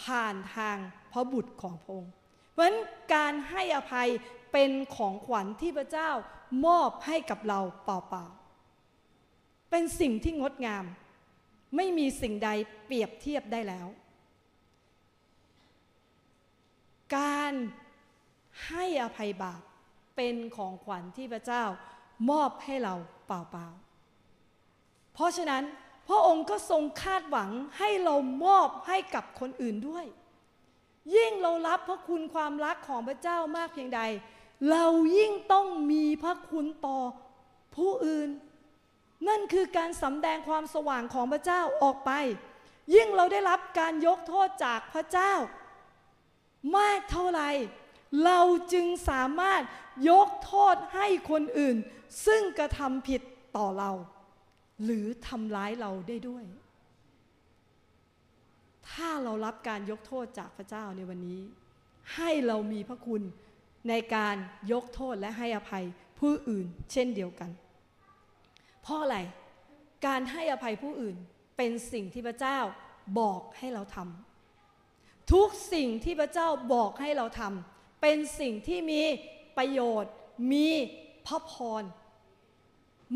[0.00, 0.76] ผ่านทาง
[1.12, 2.12] พระบุตรของพระองค์
[2.52, 2.76] เพราะฉะนั้น
[3.14, 4.08] การให้อภัย
[4.52, 6.10] เป็นของขวัญที่พระเจ้า
[6.66, 10.84] มอบให้กับเราเปล่าๆ เป็นสิ่งที่งดงาม
[11.76, 12.50] ไม่มีสิ่งใด
[12.86, 13.88] เปรียบเทียบได้แล้ว
[17.16, 17.52] การ
[18.66, 19.60] ให้อภัยบาป
[20.16, 21.64] เป็นของขวัญที่พระเจ้า
[22.30, 22.94] มอบให้เรา
[23.26, 23.91] เปล่าๆ
[25.14, 25.62] เพราะฉะนั้น
[26.08, 30.06] พระองค์ก็ทรงคาดหวังให้เรามอบให้กับคนอื่นด้วย
[31.16, 34.00] ยิ่งเรารับพระคุณความรักของพระเจ้ามากเพียงใด
[34.70, 34.84] เรา
[35.18, 36.98] ยิ่งต้องมีพระคุณต่อ
[37.76, 38.28] ผู้อื่น
[39.28, 42.10] นั่นคือการสำแดงความสว่างของพระเจ้าออกไป
[42.94, 45.32] ยิ่งเราได้รับการยกโทษจากพระเจ้า
[46.78, 47.50] มากเท่าไหร่
[48.24, 48.40] เรา
[48.72, 49.62] จึงสามารถ
[50.10, 51.76] ยกโทษให้คนอื่น
[52.26, 53.20] ซึ่งกระทำผิด
[53.56, 53.90] ต่อเรา
[54.84, 56.44] หรือทำร้ายเราได้ด้วย
[58.90, 61.40] ถ้าเรารับการยกโทษจากพระเจ้าในวันนี้
[62.14, 63.22] ให้เรามีพระคุณ
[63.88, 64.36] ในการ
[64.72, 65.84] ยกโทษและให้อภัย
[66.18, 67.50] ผู้อื่นเช่นเดียวกัน
[68.82, 69.18] เพราะอะไร
[70.06, 71.16] การให้อภัยผู้อื่น
[71.56, 72.58] เป็นสิ่งที่พระเจ้า
[73.20, 79.02] บอกให้เราทำทุกสิ่งที่พระเจ้าบอกให้เราทำเป็นสิ่งที่มี
[79.56, 80.12] ประโยชน์
[80.52, 80.68] มี
[81.26, 81.82] พระพร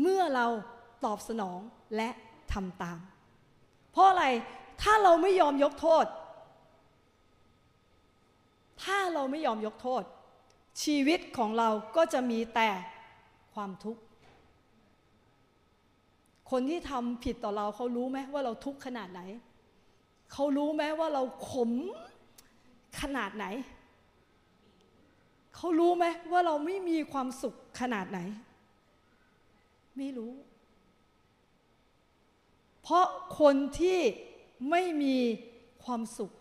[0.01, 0.47] เมื่อเรา
[1.05, 1.59] ตอบสนอง
[1.95, 2.09] และ
[2.53, 2.99] ทำตาม
[3.91, 4.25] เพราะอะไร
[4.81, 6.05] ถ้าเราไม่ยอมยกโทษ
[8.83, 10.03] ถ้าเราไม่ยอมยกโทษ
[10.83, 12.69] ชีวิตของเราก็จะมีแต่
[13.53, 14.01] ความทุกข์
[16.51, 19.21] คนที่ทำผิดต่อเราเขารู้ไหมว่าเราทุกข์ขนาดไหน
[20.31, 21.71] เขารู้ไหมว่าเราขม
[23.01, 23.45] ขนาดไหน
[25.55, 28.19] เขารู้ไหมว่าเราไม่มีความสุขขนาดไหน
[29.97, 30.31] ไม่รู้
[32.89, 33.09] เพราะ
[33.39, 33.99] คนที่
[34.69, 35.17] ไม่มี
[35.83, 36.31] ความสุข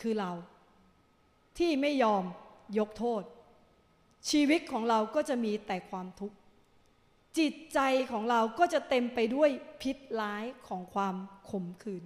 [0.00, 0.32] คือเรา
[1.58, 2.24] ที่ไม่ยอม
[2.78, 3.22] ยกโทษ
[4.30, 6.36] ชีวิตของเราก็จะมีแต่ความทุกข์
[7.38, 7.78] จิตใจ
[8.10, 9.50] ของเราก็จะเต็มไปด้วย
[9.82, 11.14] พิษร้ายของความ
[11.50, 12.04] ขมขื่น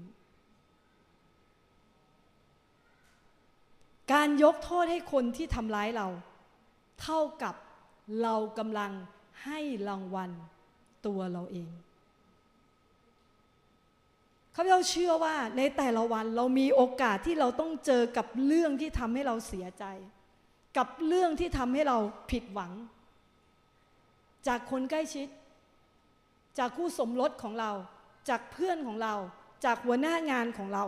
[4.13, 6.09] การยกโทษให้คนที่ทำร้ายเรา
[7.03, 7.55] เท่ากับ
[8.23, 8.93] เรากำลัง
[9.45, 10.31] ให้รางวัล
[11.07, 11.71] ตัวเราเอง
[14.59, 19.85] ข้าพเจ้าเชื่อว่าในแต่ละวันเรามีโอกาสที่เราต้องเจอกับเรื่องที่ทำให้เราเสียใจ
[20.77, 21.99] กับเรื่องที่ทำให้เรา
[22.31, 22.73] ผิดหวัง
[24.47, 25.29] จากคนใกล้ชิด
[26.59, 27.71] จากคู่สมรสของเรา
[28.29, 29.15] จากเพื่อนของเรา
[29.65, 30.85] จากหัวหน้างานของเรา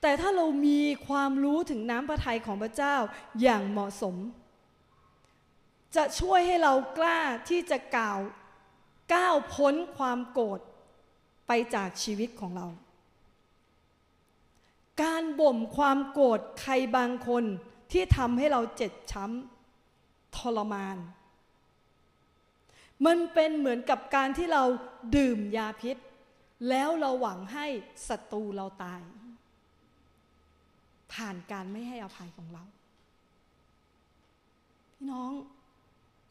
[0.00, 2.96] แต่ถ้าเรามีความรู้ถึงน้ำพระทัยของพระเจ้า
[3.42, 4.16] อย่างเหมาะสม
[5.96, 8.18] จะช่วยให้เรากล้าที่จะกล่าว
[9.14, 10.60] ก้าวพ้นความโกรธ
[11.46, 12.66] ไปจากชีวิตของเรา
[15.02, 17.44] การบ่มความโกรธใครบางคน
[17.92, 20.96] ที่ทำให้เราเจ็บช้ำทรมาน
[23.06, 24.62] มันเป็นเหมือนกับการที่เรา
[25.16, 25.96] ดื่มยาพิษ
[26.68, 27.66] แล้วเราหวังให้
[28.08, 29.00] ศัตรูเราตาย
[31.12, 32.64] ผ่านการไม่ให้อภัยของเรา
[34.94, 35.32] พี่น้อง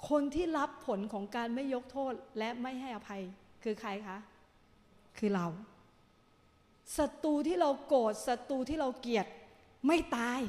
[0.10, 3.22] คนที่รับผลของการไม่ยกโทษและไม่ให้อภัย
[3.64, 4.18] คือใครคะ
[5.18, 5.48] คือเรา
[6.98, 9.28] ศัตรูที่เราโกรธศัตรูที่เราเกลียด
[9.88, 10.40] ไม่ตาย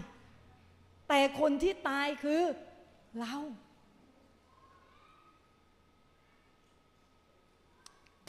[1.09, 2.42] แต่คนที่ตายคือ
[3.20, 3.36] เรา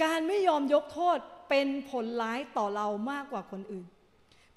[0.03, 1.17] การไม่ยอมยกโทษ
[1.49, 3.85] เป็นผลร้ายต่อเรามากกว่าคนอื่น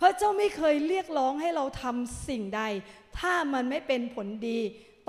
[0.01, 2.63] พระเจ้าไม่เคยเรียกร้องให้เราทำสิ่งใด
[3.19, 4.61] ถ้ามันไม่เป็นผลดี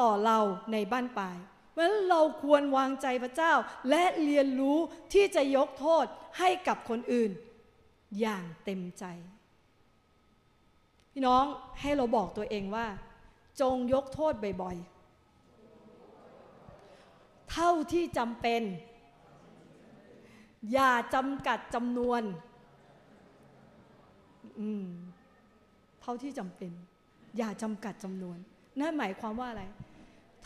[0.02, 0.38] ต่อเรา
[0.72, 1.38] ในบ้านปลาย
[1.72, 3.54] เพราะฉะนั้นเราควรวางใจพระเจ้า
[3.90, 4.78] และเรียนรู้
[5.14, 6.06] ที่จะยกโทษ
[6.40, 7.32] ให้กับคนอื่น
[8.20, 9.06] อย่างเต็มใจ
[11.12, 11.44] พี่น้อง
[11.82, 12.88] ให้เราบอกตัวเองว่า
[13.62, 18.62] จงยกโทษบ่อยๆ เท่าที่จำเป็น
[20.74, 22.22] อย่าจำกัดจำนวน
[24.60, 24.88] อืม
[26.02, 26.72] เท่าที่จำเป็น
[27.38, 28.38] อย่าจำกัดจำนวน
[28.80, 29.64] นั่นหมายความว่าอะไร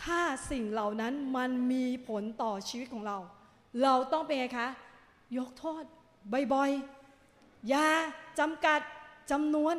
[0.04, 0.22] ถ้า
[0.52, 3.18] สิ่งเหล่านั้นมันมีผลต่อชีวิตของเรา
[3.84, 4.68] เราต้องเป็นไงคะ
[5.38, 5.84] ยกโทษ
[6.54, 7.88] บ่อยๆ อย่า
[8.39, 8.80] จำกัด
[9.32, 9.76] จำนวน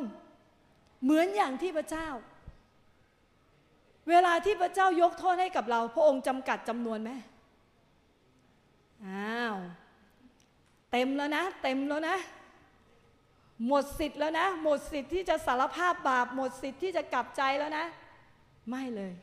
[1.03, 2.07] เหมือนอย่างที่พระเจ้า
[4.09, 7.11] เวลาที่พระเจ้ายกโทษให้กับเรา พระองค์จำกัดจำนวนไหม
[9.07, 9.55] อ้าว
[10.91, 12.17] เต็มแล้วนะ เต็มแล้วนะ
[13.67, 17.85] หมดสิทธิ์แล้วนะ หมดสิทธิ์ที่จะสารภาพบาป หมดสิทธิ์ที่จะกลับใจแล้วนะ
[18.69, 19.13] ไม่เลย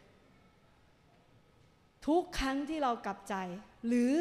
[2.08, 3.34] ทุกครั้งที่เรากลับใจ
[3.86, 4.12] หรือ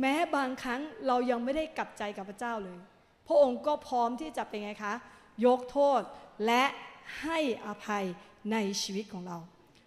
[0.00, 2.78] แม้บางครั้งเรายังไม่ได้กลับใจกับพระเจ้าเลย
[3.26, 4.94] พระองค์ก็พร้อมที่จะเป็นไงคะ
[5.46, 6.00] ยกโทษ
[6.46, 6.64] และ
[7.20, 8.04] ให้อภัย
[8.52, 9.38] ในชีวิตของเรา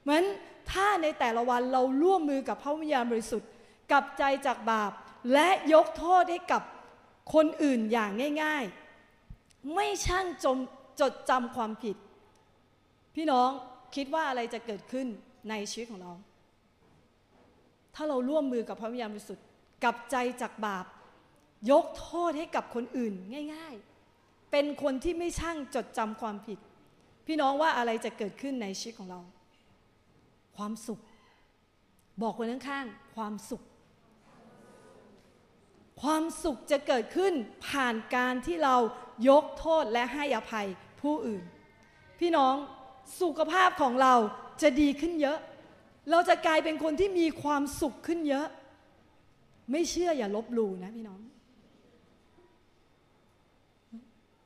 [0.04, 0.24] เหมือน
[0.72, 3.50] ถ้าในแต่ละวันเราร่วมมือกับพระวิญญาณบริสุทธิ์
[3.92, 4.92] กลับใจจากบาป
[5.34, 6.62] และยกโทษให้กับ
[7.34, 8.12] คนอื่นอย่าง
[8.44, 8.64] ง่าย
[9.20, 10.58] ๆ ไม่ช่างจม
[11.00, 11.96] จดจำความผิด
[13.16, 13.50] พี่น้อง
[13.96, 15.08] คิดว่าอะไรจะเกิดขึ้น
[15.50, 16.12] ในชีวิตของเรา
[17.96, 19.46] ถ้าเราร่วมมือกับพระวิญญาณบริสุทธิ์
[19.84, 20.86] กับใจจากบาป
[21.72, 23.14] ยกโทษให้กับคนอื่น
[23.54, 23.76] ง่าย
[24.14, 26.60] ๆ เป็นคนที่ไม่ช่างจดจำความผิด
[27.28, 29.20] พี่น้องว่าอะไรจะเกิดขึ้นในชีวิตของเรา
[30.58, 31.00] ความสุข
[32.22, 33.62] บอกคนข้างๆความสุข
[36.02, 37.34] ความสุขจะเกิดขึ้น
[37.68, 38.76] ผ่านการที่เรา
[39.30, 40.68] ยกโทษและให้อภัย
[41.02, 41.44] ผู้อื่น
[42.20, 42.56] พี่น้อง
[43.22, 44.14] สุขภาพของเรา
[44.62, 45.40] จะดีขึ้นเยอะ
[46.12, 48.48] เราจะกลายเป็นคนที่มีความสุขขึ้นเยอะ
[49.72, 51.22] ไม่เชื่ออย่าลบหลู่นะพี่น้อง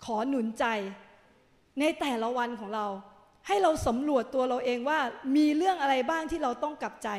[0.04, 0.66] ขอหนุนใจ
[1.80, 2.88] ในแต่ละวันของเรา
[3.48, 5.00] ให้เราสำรวจตัวเราเองว่า
[5.36, 7.10] มีเรื่องอะไรบ้างที่เราต้องกลับใจ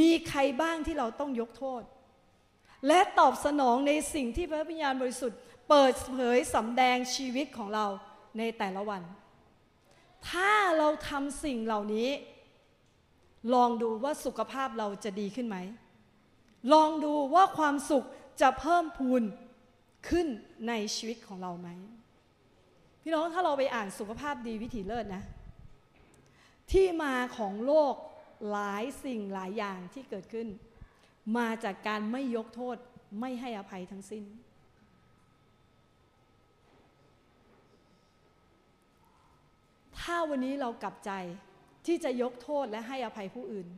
[0.00, 1.82] มีใครบ้างที่เราต้องยกโทษ
[2.86, 5.38] และตอบสนองในสิ่งที่พระวิญญาณบริสุทธิ์
[5.68, 7.86] เปิดเผยสำแดงชีวิตของเรา
[8.38, 9.02] ในแต่ละวัน
[10.30, 12.08] ถ้าเราทำสิ่งเหล่านี้
[13.54, 15.56] ลองดูว่าสุขภาพเราจะดีขึ้นไหม
[16.72, 18.04] ลองดูว่าความสุข
[18.40, 19.22] จะเพิ่มพูน
[20.08, 20.26] ขึ้น
[20.68, 21.68] ในชีวิตของเราไหม
[23.02, 25.22] พี่น้องถ้าเราไปอ่านสุขภาพดีวิถีเลิศนะ
[26.72, 27.94] ที่มาของโลก
[28.50, 30.48] หลายสิ่งหลายอย่างที่เกิดขึ้น
[31.36, 32.76] มาจากการไม่ยกโทษ
[33.20, 34.24] ไม่ให้อภัยทั้งสิ้น
[39.98, 41.10] ถ้าวันนี้เรากลับใจ
[41.88, 43.68] ที่จะยกโทษและให้อภัยผู้อื่น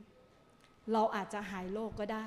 [0.93, 2.27] เราอาจจะหายโลกก็ได้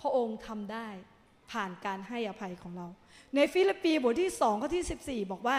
[0.00, 0.88] พระองค์ทำได้
[1.50, 2.86] ผ่านการให้อภัยของเรา
[3.34, 5.58] ในฟิลิปปีบทที่2ข้อที่ 14 บอกว่า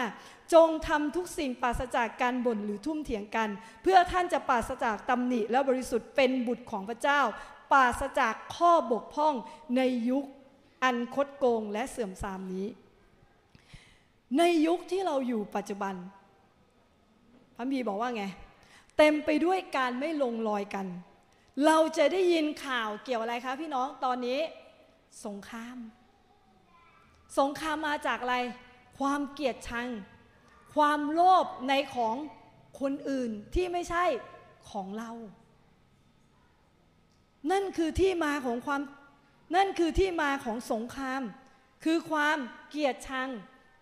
[0.54, 3.48] จงทำทุกสิ่งปราศจากการบ่นหรือทุ่มเถียงกัน
[3.82, 7.20] เพื่อท่านจะปราศจากตำหนิและบริสุทธิ์เป็นบุตรของพระเจ้า
[7.72, 9.34] ปราศจากข้อบกพร่อง
[9.76, 10.24] ในยุค
[10.84, 12.66] อันคดโกงและเสื่อมทรามนี้
[14.38, 15.94] ในยุคที่เราอยู่ปัจจุบัน
[17.56, 18.24] พระบีบอกว่าไง
[18.98, 20.86] เต็มไปด้วยการไม่ลงรอยกัน
[21.66, 24.40] เราจะได้ยินข่าวเกี่ยวอะไรคะพี่น้องตอนนี้
[25.26, 25.76] สงคราม
[27.38, 28.36] สงครามมาจากอะไร
[28.98, 29.88] ความเกลียดชัง
[30.74, 32.14] ความโลภในของ
[32.80, 34.04] คนอื่นที่ไม่ใช่
[34.70, 35.10] ของเรา
[37.50, 38.80] นั่นคือที่มาของความ
[39.56, 41.22] นั่นคือที่มาของสงคราม
[41.84, 42.38] คือความ
[42.70, 43.28] เกลียดชัง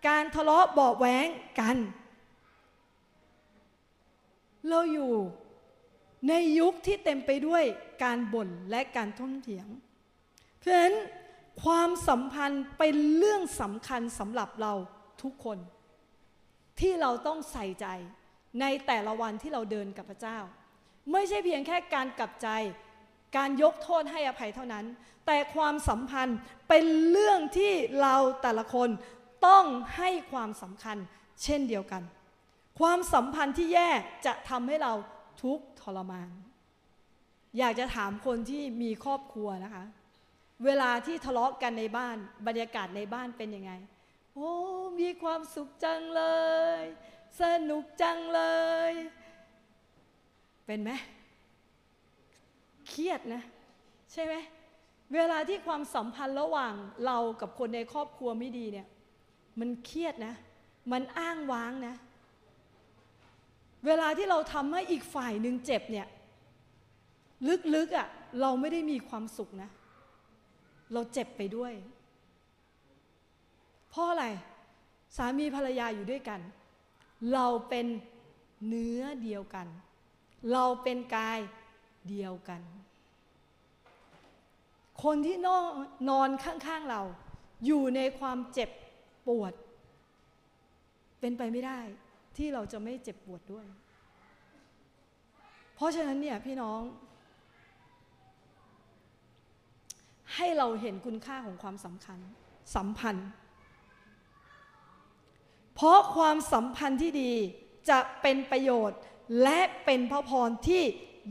[0.07, 1.27] การทะเลาะเบาแหวง
[1.59, 1.77] กัน
[4.69, 5.13] เราอยู่
[6.29, 7.63] ในยุคที่เต็มไปด้วย
[8.03, 9.67] การบ่นและการทุ่มเถียง
[10.57, 10.95] เพราะฉะนั้น
[11.63, 14.73] ความสัมพันธ์เป็นเรื่องสำคัญสำหรับเรา
[15.21, 15.57] ทุกคน
[16.79, 17.87] ที่เราต้องใส่ใจ
[18.61, 20.39] ในแต่ละวันที่เราเดินกับพระเจ้า
[21.11, 22.47] ไม่ใช่เพียงแค่การกลับใจ
[23.37, 24.85] การยกโทษให้อภัยเท่านั้น
[25.25, 26.37] แต่ความสัมพันธ์
[26.69, 28.89] เป็นเรื่องที่เราแต่ละคน
[29.47, 29.65] ต้อง
[29.97, 30.97] ให้ความสำคัญ
[31.43, 32.03] เช่นเดียวกัน
[32.79, 33.89] ความสัมพันธ์ที่แย่
[34.25, 34.93] จะทำให้เรา
[35.41, 36.29] ทุกข์ทรมาน
[37.57, 39.85] อยากจะถามคนที่มีครอบครัวนะคะ
[40.65, 42.17] เวลาที่ทะเลาะกันในบ้าน
[42.47, 43.71] บรรยากาศในบ้านเป็นยังไง
[44.35, 44.51] โอ้
[44.99, 46.23] มีความสุขจังเล
[46.79, 46.83] ย
[47.41, 48.41] สนุกจังเล
[48.89, 48.91] ย
[50.65, 50.91] เป็นไหม
[52.87, 53.43] เครียดนะ
[54.11, 54.33] ใช่ไหม
[55.13, 56.73] เวลาที่ความสัมพันธ์ระหว่าง
[57.05, 58.87] เรากับคนในครอบครัวไม่ดีเนี่ย
[59.59, 60.35] มันเครียดนะ
[60.91, 61.95] มันอ้างว้างนะ
[63.85, 66.07] เวลาที่เราทำให้อีกฝ่ายหนึ่งเจ็บเนี่ย
[67.75, 68.07] ลึกๆอะ่ะ
[68.41, 69.69] เราไม่ได้มีความสุขนะ
[70.93, 71.73] เราเจ็บไปด้วย
[73.89, 74.25] เพราะอะไร
[75.17, 76.41] สามีภรรยาอยู่ด้วยกัน
[77.33, 77.85] เราเป็น
[78.67, 79.67] เนื้อเดียวกัน
[80.53, 81.39] เราเป็นกาย
[82.09, 82.61] เดียวกัน
[85.03, 85.65] คนที่นอน
[86.09, 87.01] นอนข้างๆเรา
[87.65, 88.69] อยู่ในความเจ็บ
[89.27, 89.53] ปวด
[91.19, 91.79] เป็นไปไม่ได้
[92.37, 93.65] ที่เราจะไม่เจ็บปวดด้วย
[95.75, 96.81] เพราะฉะนั้นเนี่ยพี่น้อง
[100.35, 102.19] ให้เราเห็นคุณค่าของความสำคัญ
[102.75, 103.29] สัมพันธ์
[105.75, 107.31] เพราะความสัมพันธ์ที่ดี
[107.89, 108.99] จะเป็นประโยชน์
[109.43, 110.83] และเป็นพระพรที่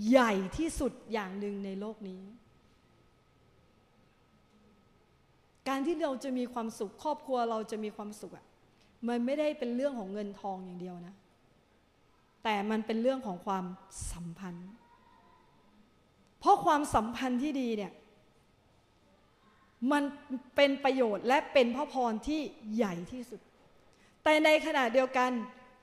[0.08, 2.22] ใหญ่ที่สุดอย่างหนึ่งในโลกนี้
[5.68, 8.46] การที่เราจะมีความสุข ครอบครัวเราจะมีความสุขอะ
[9.08, 11.14] มันไม่ได้เป็นเรื่องของเงินทองอย่างเดียวนะ
[12.44, 13.64] แต่มันเป็นเรื่องของความ
[14.12, 14.68] สัมพันธ์
[16.38, 17.92] เพราะความสัมพันธ์ที่ดีเนี่ย
[19.92, 20.02] มัน
[20.56, 22.40] เป็นประโยชน์และเป็นพระพรที่
[22.74, 23.40] ใหญ่ที่สุด
[24.24, 25.30] แต่ในขณะเดียวกัน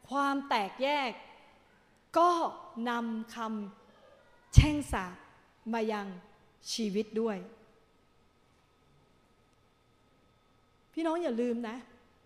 [0.09, 1.11] ความแตกแยก
[2.17, 2.29] ก็
[2.89, 5.15] นำคำแช่งสาบ
[5.73, 6.07] มายัง
[6.73, 7.37] ชีวิตด้วย
[10.99, 11.77] พี่น้องอย่าลืมนะ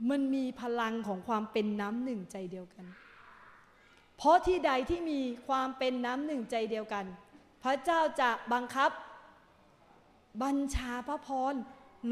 [0.09, 2.85] มันมีพลังของความเป็นน้ำหนึ่งใจเดียวกัน
[4.17, 7.05] เพราะที่ใดที่มีความเป็นน้ำหนึ่งใจเดียวกัน
[7.63, 8.91] พระเจ้าจะบังคับ
[10.43, 11.53] บัญชาพระพร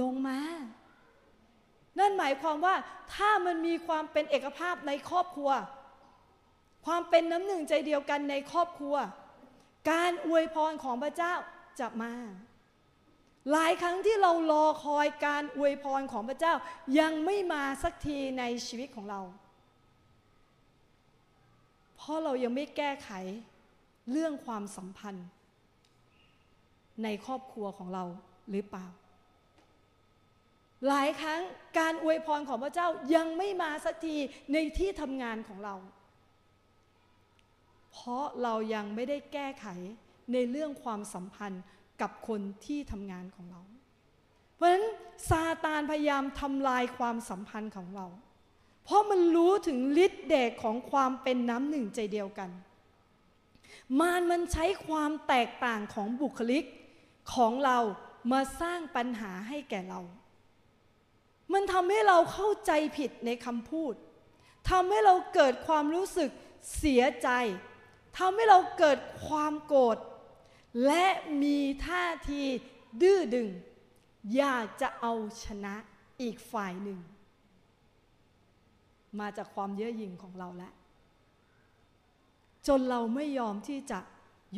[0.02, 0.40] ลงมา
[2.00, 2.76] นั่นหมายความว่า
[3.14, 5.52] ถ้ามันมีความเป็นเอกภาพในครอบครัว
[6.86, 8.96] ความเป็นน้ำหนึ่งใจเดียวกันในครอบครัว
[9.92, 11.34] การอวยพรของพระเจ้า
[11.80, 12.14] จะมา
[13.52, 16.54] หลายครั้งที่เรารอคอยการอวยพรของพระเจ้า
[17.00, 19.22] ยังไม่มาสักทีในชีวิตของเรา
[21.96, 23.10] เพราะเรายังไม่แก้ไข
[24.12, 25.28] เรื่องความสัมพันธ์
[27.04, 28.04] ในครอบครัวของเรา
[28.52, 28.86] หรือเปล่า
[30.88, 31.42] หลายครั้ง
[31.80, 34.16] การอวยพรของพระเจ้ายังไม่มาสักที
[34.54, 35.76] ในที่ทำงานของเรา
[37.92, 39.68] เพราะเรายังไม่ได้แก้ไข
[40.34, 41.64] ในเรื่องความสัมพันธ์
[42.02, 43.62] กับคนที่ทำงานของเรา
[44.56, 44.86] เพราะฉะนั้น
[45.30, 48.08] ซาตานพยายามทำลายความสัมพันธ์ของเรา
[48.84, 52.50] เพราะมันรู้ถึงฤทธิ์เดชของความเป็นน้ำหนึ่งใจเดียวกัน
[54.00, 56.64] มารมันใช้ความแตกต่างของบุคลิก
[57.34, 57.78] ของเรา
[58.32, 60.02] มาสร้างปัญหาให้แก่เรา
[61.54, 63.94] มันทำให้เราเข้าใจผิดในคำพูด
[64.70, 66.30] ทำให้เราเกิดความรู้สึก
[66.78, 67.30] เสียใจ
[68.18, 68.98] ทำให้เราเกิด
[69.28, 69.98] ความโกรธ
[70.86, 71.06] และ
[71.44, 72.42] มีท่าที
[73.02, 73.50] ดื้อดึง
[74.36, 75.14] อยากจะเอา
[75.44, 75.76] ชนะ
[76.22, 77.00] อีกฝ่ายหนึ่ง
[79.20, 80.74] มาจากความเย่อหยิ่งของเราแล้ว
[82.68, 84.00] จนเราไม่ยอมที่จะ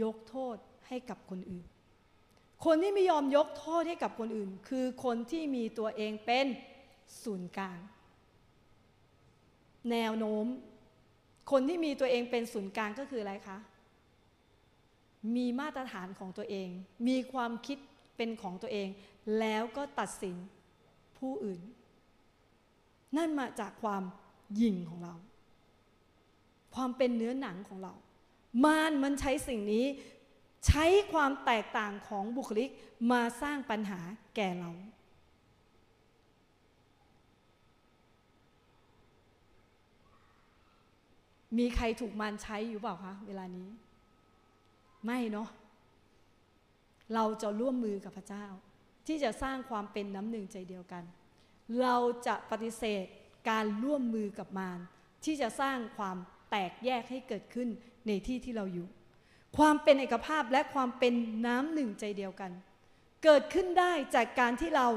[0.04, 0.56] ยกโทษ
[0.88, 1.66] ให้กับคนอื่น
[2.66, 6.48] คนที่ไม่ยอมยกโทษให้กับคนอื่น คือคนที่มีตัวเองเป็น
[7.24, 7.80] ศูนย์กลาง
[9.92, 10.46] แนวโน้ม
[11.52, 13.58] คนที่มีตัวเองเป็นศูนย์กลางก็คืออะไรคะ
[15.36, 16.70] มีมาตรฐานของตัวเอง
[17.08, 17.78] มีความคิด
[18.18, 18.88] เป็นของตัวเอง
[19.40, 20.36] แล้วก็ตัดสิน
[21.18, 21.62] ผู้อื่น
[23.18, 24.04] นั่นมาจากความ
[24.56, 25.16] หยิ่งของเรา
[26.76, 27.94] ความเป็นเนื้อหนังของเรา
[28.64, 29.86] มารมันใช้สิ่งนี้
[30.68, 32.70] ใช้ความแตกต่างของบุคลิก
[33.12, 34.00] มาสร้างปัญหา
[34.36, 34.72] แก่เรา
[41.58, 43.68] มีใครถูกมารใช้อยู่เปล่าคะเวลานี้
[45.06, 45.50] ไม่เนาะ
[47.14, 48.46] เราจะร่วมมือกับพระเจ้า
[49.08, 51.04] ที่จะสร้างความเป็นน้ำหนึ่งใจเดียวกัน
[51.82, 51.96] เรา
[52.28, 53.06] จะปฏิเสธ
[53.50, 54.80] การร่วมมือกับมาร
[55.26, 56.18] ที่จะสร้างความ
[56.50, 57.70] แตกแยกให้เกิดขึ้น
[58.08, 58.88] ในที่ที่เราอยู่
[59.58, 61.14] ความเป็นเอกภาพและความเป็น
[61.46, 62.52] น้ำหนึ่งใจเดียวกัน
[63.24, 64.88] เกิดขึ้นได้จากการที่เรา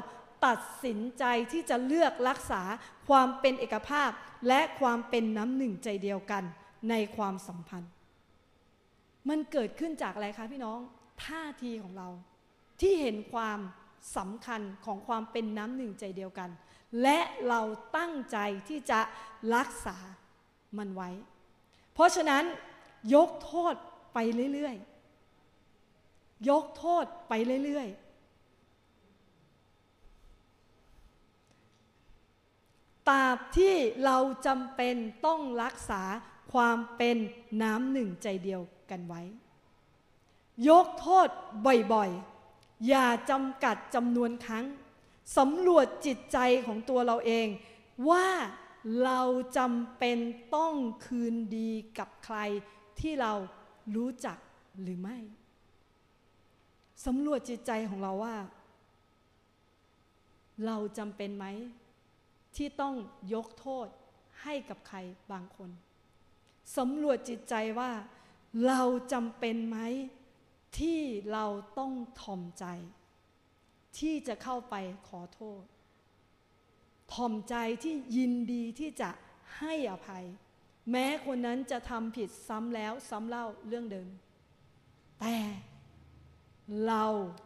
[0.46, 2.62] ตัดสินใจที่จะเลือกรักษา
[3.08, 4.10] ความเป็นเอกภาพ
[4.48, 6.44] และความเป็นน้ำหนึ่งใจเดียวกัน
[6.90, 7.93] ในความสัมพันธ์
[9.28, 10.80] มันเกิดขึ้นจากอะไรคะพี่น้อง
[11.24, 12.08] ท่าทีของเรา
[12.80, 13.58] ที่เห็นความ
[14.16, 16.50] สำคัญของความเป็นน้ำหนึ่งใจเดียวกัน
[17.02, 17.18] และ
[17.48, 17.60] เรา
[17.96, 19.00] ตั้งใจที่จะ
[19.54, 19.96] รักษา
[20.78, 21.10] มันไว้
[21.92, 22.44] เพราะฉะนั้น
[23.14, 23.74] ยกโทษ
[24.14, 24.18] ไป
[24.52, 27.32] เรื่อยๆ ยกโทษไป
[27.64, 28.04] เรื่อยๆ
[33.08, 34.16] ตราบที่เรา
[34.46, 34.94] จำเป็น
[35.26, 36.02] ต้องรักษา
[36.52, 37.16] ความเป็น
[37.62, 39.22] น้ำหนึ่งใจเดียว กันไว้
[40.68, 41.28] ยกโทษ
[41.92, 44.64] บ่อยๆ อย่าจำกัดจำนวนครั้ง
[45.38, 47.48] สำรวจจิตใจของตัวเราเอง
[48.10, 48.26] ว่า
[49.04, 49.20] เรา
[49.58, 50.18] จำเป็น
[50.56, 50.74] ต้อง
[51.06, 52.38] คืนดีกับใคร
[53.00, 53.32] ที่เรา
[53.94, 54.38] รู้จัก
[54.82, 55.18] หรือไม่
[57.06, 58.36] สำรวจจิตใจของเราว่า
[60.66, 61.46] เราจำเป็นไหม
[62.56, 62.94] ที่ต้อง
[63.34, 63.88] ยกโทษ
[64.42, 64.98] ให้กับใคร
[65.32, 65.70] บางคน
[66.76, 67.90] สำรวจจิตใจว่า
[68.66, 68.80] เรา
[69.12, 69.78] จำเป็นไหม
[70.78, 71.00] ที่
[71.32, 71.46] เรา
[71.78, 72.64] ต้องทอมใจ
[73.98, 74.74] ที่จะเข้าไป
[75.08, 75.62] ขอโทษ
[77.12, 79.10] ทอมใจที่ยินดีที่จะ
[79.58, 80.24] ให้อภัย
[80.90, 84.08] แม้คนนั้นจะทำผิดซ้ำแล้วซ้ำเล่าเรื่องเดิม
[85.20, 85.36] แต่
[86.86, 87.04] เรา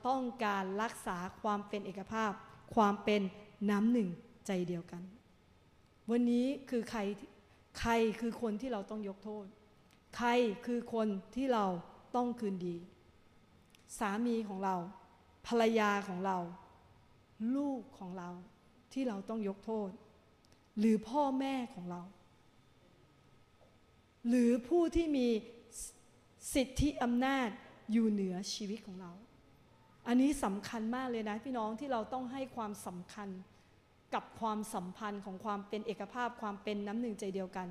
[0.09, 2.33] ต้องการรักษาความเป็นเอกภาพ
[2.75, 3.23] ความเป็น
[3.71, 4.09] น้ำหนึ่ง
[4.47, 5.03] ใจเดียวกัน
[6.11, 7.01] วันนี้คือใคร
[7.81, 9.47] ใครคือคนที่เราต้องยกโทษ
[10.17, 10.29] ใคร
[10.67, 11.65] คือคนที่เรา
[12.17, 12.77] ต้องคืนดี
[13.99, 14.77] สามีของเรา
[15.47, 16.39] ภรรยาของเรา
[17.57, 18.31] ลูกของเรา
[18.93, 19.91] ที่เราต้องยกโทษ
[20.79, 22.03] หรือพ่อแม่ของเรา
[24.29, 25.29] หรือผู้ที่มี
[26.55, 27.49] สิทธิอำนาจ
[27.93, 29.13] อยู่เหนือชีวิตของเรา
[30.07, 33.29] อันนี้สำคัญมากเลยนะพี่น้องที่เราต้องให้ความสำคัญ
[34.15, 37.69] กับความสัมพันธ์ของความเป็นเอกภาพความเป็นน้ำหนึ่งใจเดียวกัน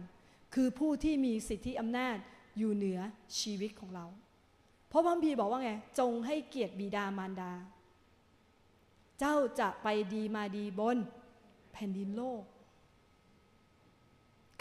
[0.54, 2.18] คือผู้ที่มีสิทธิอำนาจ
[2.58, 3.00] อยู่เหนือ
[3.39, 4.06] ชีวิตของเรา
[4.89, 7.52] เพราะพระพีบอกว่าไง จงให้เกียรติบิดามารดา
[9.20, 10.98] เจ้าจะไปดีมาดีบน
[11.74, 12.41] แผ่นดินโลก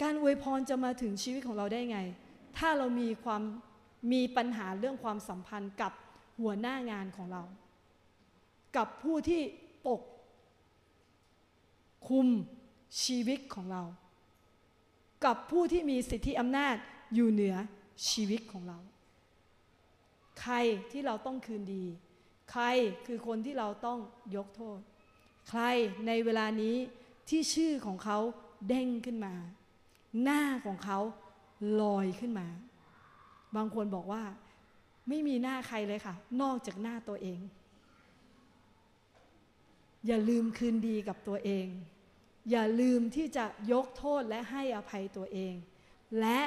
[0.01, 1.99] การอวยพรจะมาถึงชีวิตของเราได้ไง
[2.57, 3.41] ถ้าเรามีความ
[4.11, 5.91] มีปัญหาเรื่องความสัมพันธ์กับ
[6.41, 7.43] หัวหน้างานของเรา
[8.77, 9.41] กับผู้ที่
[9.87, 10.01] ปก
[12.09, 12.27] คุม
[13.03, 13.83] ชีวิตของเรา
[15.25, 16.75] กับผู้ที่มีสิทธิอำนาจ
[17.13, 17.55] อยู่เหนือ
[18.09, 18.79] ชีวิตของเรา
[20.41, 20.55] ใคร
[20.91, 21.85] ที่เราต้องคืนดี
[22.51, 22.65] ใคร
[23.05, 23.99] คือคนที่เราต้อง
[24.35, 24.79] ยกโทษ
[25.49, 25.61] ใคร
[26.07, 26.75] ในเวลานี้
[27.29, 28.17] ที่ชื่อของเขา
[28.67, 29.33] เด้งขึ้นมา
[30.23, 30.99] หน้าของเขา
[31.81, 32.47] ลอยขึ้นมา
[33.55, 34.23] บางคนบอกว่า
[35.09, 37.39] ไม่มีหน้าใครเลยค่ะ นอกจากหน้าตัวเอง
[40.07, 41.67] อย่าลืมคืนดีกับตัวเอง
[42.51, 45.53] อย่าลืมที่จะยกโทษและให้อภัยตัวเอง
[46.19, 46.39] และ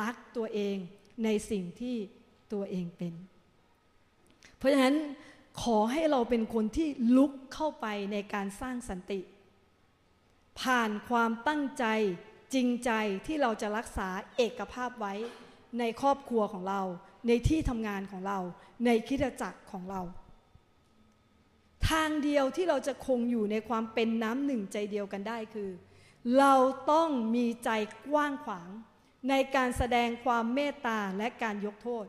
[0.00, 0.76] รักตัวเอง
[1.24, 1.96] ในสิ่งที่
[2.52, 3.14] ตัวเองเป็น
[4.56, 4.96] เพราะฉะนั้น
[5.62, 9.20] ขอให้เราเป็นคนที่ลุกเข้าไปในการสร้างสันติ
[10.60, 11.84] ผ่านความตั้งใจ
[12.54, 12.90] จริงใจ
[13.26, 15.14] ที่เราจะรักษาเอกภาพไว้
[15.78, 16.82] ในครอบครัวของเรา
[17.26, 18.38] ในที่ทำงานของเรา
[18.84, 20.00] ในคิดจักรของเรา
[21.90, 25.70] ทางเดียวที่เราจะคงอยู่ในความเป็นน้ำหนึ่งใจเดียวกันได้คือ
[26.38, 26.54] เรา
[26.92, 27.70] ต้องมีใจ
[28.08, 28.68] กว้างขวาง
[29.28, 32.06] ในการแสดงความเมตตาและการยกโทษ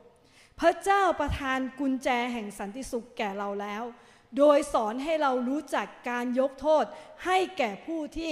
[0.59, 3.83] พระเจ้าประทานกุญแจแห่งสันติสุขแก่เราแล้ว
[4.37, 6.85] โดยสอนให้เรารู้จักการยกโทษ
[7.25, 8.31] ให้แก่ผู้ที่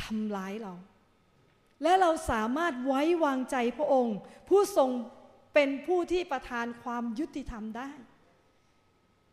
[0.00, 0.74] ทำร้ายเรา
[1.82, 4.18] และเราสามารถไว้วางใจพระองค์
[4.48, 4.90] ผู้ทรง
[5.54, 7.90] เป็นผู้ที่ประทานความยุติธรรมได้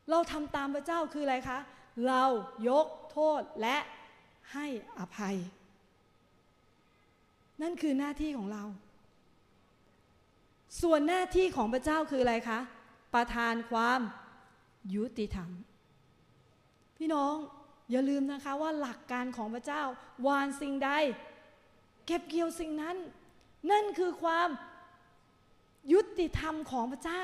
[0.09, 1.59] เราทำตามพระเจ้าคืออะไรคะ
[2.07, 2.23] เรา
[2.69, 3.77] ยกโทษและ
[4.53, 4.67] ให้
[4.99, 5.37] อภัย
[7.61, 8.63] นั่นคือหน้าที่ของเรา
[10.81, 12.59] ส่วนหน้าที่ของพระเจ้าคืออะไรคะ
[13.13, 13.99] ประทานความ
[14.95, 15.49] ยุติธรรม
[16.97, 17.35] พี่น้อง
[17.91, 19.83] อย่าลืมนะคะว่าหลักการของพระเจ้า
[20.27, 20.91] วานสิ่งใด
[22.05, 22.97] เก็บเกี่ยวสิ่งนั้น
[23.71, 24.49] นั่นคือความ
[25.93, 27.23] ยุติธรรมของพระเจ้า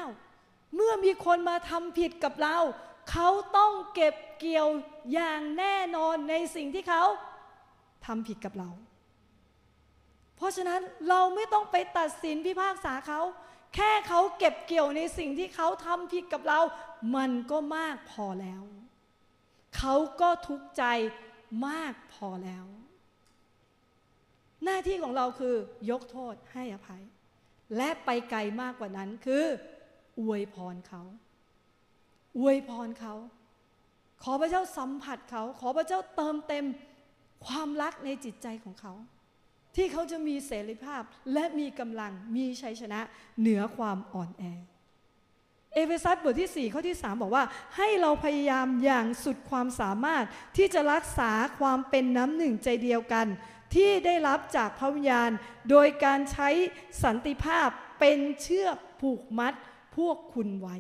[0.75, 2.57] เมื่อมีคนมาทำผิดกับเรา
[3.11, 4.67] เขาต้องเก็บเกี่ยว
[5.13, 7.03] อย่างแน่นอนในสิ่งที่เขา
[8.05, 8.69] ทำผิดกับเรา
[10.35, 13.21] เพราะฉะนั้นเราไม่ต้องไปตัดสินพิพากษาเขา
[13.75, 16.59] แค่เขาเก็บเกี่ยวในสิ่งที่เขาทำผิดกับเรา
[17.15, 18.63] มันก็มากพอแล้ว
[19.77, 20.83] เขาก็ทุกข์ใจ
[21.67, 22.65] มากพอแล้ว
[24.63, 25.55] หน้าที่ของเราคือ
[25.89, 27.03] ยกโทษให้อภัย
[27.77, 29.45] และไปไกลมากกว่านั้นคือ
[30.21, 31.01] อวยพรเขา
[32.39, 33.13] อวยพรเขา
[34.23, 36.65] ขอพระเจ้าสัมผัสเขา ขอพระเจ้าเติมเต็ม
[37.45, 38.93] ความรักในจิตใจของเขา
[39.75, 41.01] ที่เขาจะมีเสรีภาพ
[41.33, 42.99] และมีกำลังมีชัยชนะ
[43.39, 44.43] เหนือความอ่อนแอ
[45.73, 47.43] เอเฟซัสบทที่ 4 ข้อที่ 3 บอกว่า
[47.77, 50.25] ให้เราพยายามอย่างสุดความสามารถ
[50.57, 53.27] ที่จะรักษาความเป็นน้ำหนึ่งใจเดียวกัน
[53.75, 55.31] ที่ได้รับจากพระวิญญาณ
[55.69, 56.49] โดยการใช้
[57.03, 57.67] สันติภาพ
[57.99, 59.53] เป็นเชือกผูกมัด
[60.07, 60.75] วกคุณไว้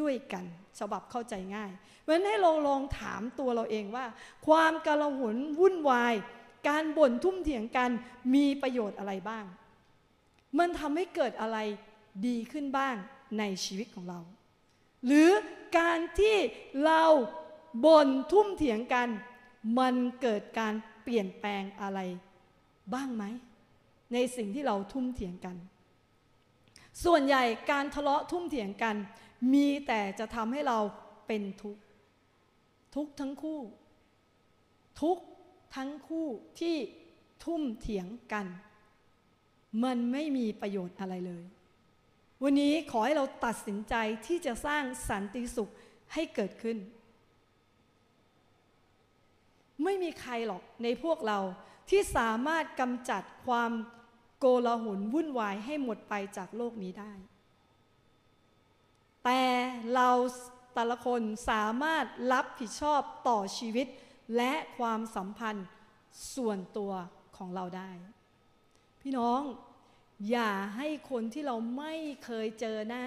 [0.00, 0.44] ด้วยกัน
[0.78, 1.70] ฉบับเข้าใจง่าย
[2.02, 4.06] เพราะนั้นให้เราลองถามตัวเราเองว่า
[4.46, 6.14] ความกระหุนวุ่นวาย
[6.68, 7.90] การบ่นทุ่มเถียงกัน
[8.34, 9.44] มีประโยชน์อะไรบ้าง
[10.58, 11.58] มันทำให้เกิดอะไร
[12.26, 12.96] ดีขึ้นบ้าง
[13.38, 14.20] ในชีวิตของเรา
[15.06, 15.30] หรือ
[15.78, 16.36] การที่
[16.84, 17.02] เรา
[17.84, 19.08] บ่นทุ่มเถียงกัน
[19.78, 22.00] มันเกิดการเปลี่ยนแปลงอะไร
[22.94, 23.24] บ้างไหม
[24.12, 25.56] ในสิ่งที่เราทุ่มเถียงกัน
[27.04, 28.96] ส่วนใหญ่การทะเลาะทุ่มเถียงกัน
[29.52, 30.78] มีแต่จะทำให้เรา
[31.26, 31.82] เป็นทุกข์
[32.94, 33.60] ทุกทั้งคู่
[35.02, 35.18] ทุก
[35.76, 36.26] ทั้งคู่
[36.60, 36.76] ที่
[37.44, 38.46] ทุ่มเถียงกัน
[39.84, 41.44] มันไม่มีประโยชน์อะไรเลย
[42.42, 43.94] วันนี้ขอให้เราตัดสินใจ
[44.26, 45.72] ที่จะสร้างสันติสุข
[46.12, 46.78] ให้เกิดขึ้น
[49.84, 51.38] ไม่มีใครหรอกในพวกเรา
[51.90, 53.72] ที่สามารถกำจัดความ
[54.38, 57.12] โกลาหลวุ่นวายให้หมดไปจากโลกนี้ได้
[59.24, 59.42] แต่
[59.94, 60.08] เรา
[60.74, 61.20] แต่ละคน
[61.50, 63.86] สามารถรับผิดชอบต่อชีวิต
[64.36, 65.66] และความสัมพันธ์
[66.34, 66.92] ส่วนตัว
[67.36, 67.90] ของเราได้
[69.00, 69.42] พี่น้อง
[70.30, 73.06] อย่าให้คนที่เราไม่เคยเจอหน้า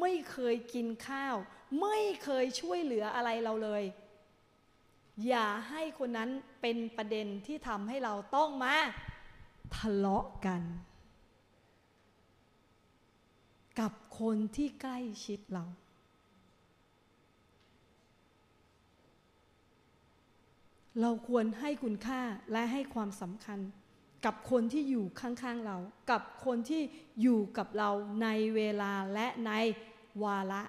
[0.00, 1.36] ไม่เคยกินข้าว
[1.80, 3.84] ไม่เคยช่วยเหลืออะไรเราเลย
[5.28, 6.30] อย่าให้คนนั้น
[6.60, 8.76] เป็นประเด็นที่ทำให้เราต้องมา
[9.74, 10.62] ทะเลาะกัน
[13.80, 15.64] กับคนที่ใกล้ชิดเรา
[21.00, 22.20] เราควรให้คุณค่า
[22.52, 23.60] และให้ความสำคัญ
[24.24, 25.76] กับคนที่อยู่ข้างๆเรา
[26.10, 26.82] กับคนที่
[27.22, 27.90] อยู่กับเรา
[28.22, 29.52] ในเวลาและใน
[30.22, 30.62] วาระ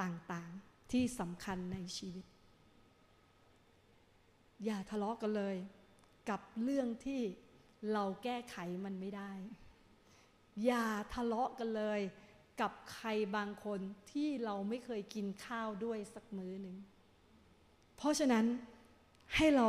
[0.00, 2.24] ต่างๆที่สำคัญในชีวิต
[4.64, 5.56] อย่าทะเลาะกันเลย
[6.30, 7.22] กับเรื่องที่
[7.92, 9.32] เราแก้ไขมันไม่ได้
[10.64, 12.00] อย่าทะเลาะกันเลย
[12.60, 16.76] กับใครบางคนที่เราไม่เคยกินข้าวด้วยสักมื้อหนึ่ง
[17.96, 18.44] เพราะฉะนั้น
[19.36, 19.68] ให้เรา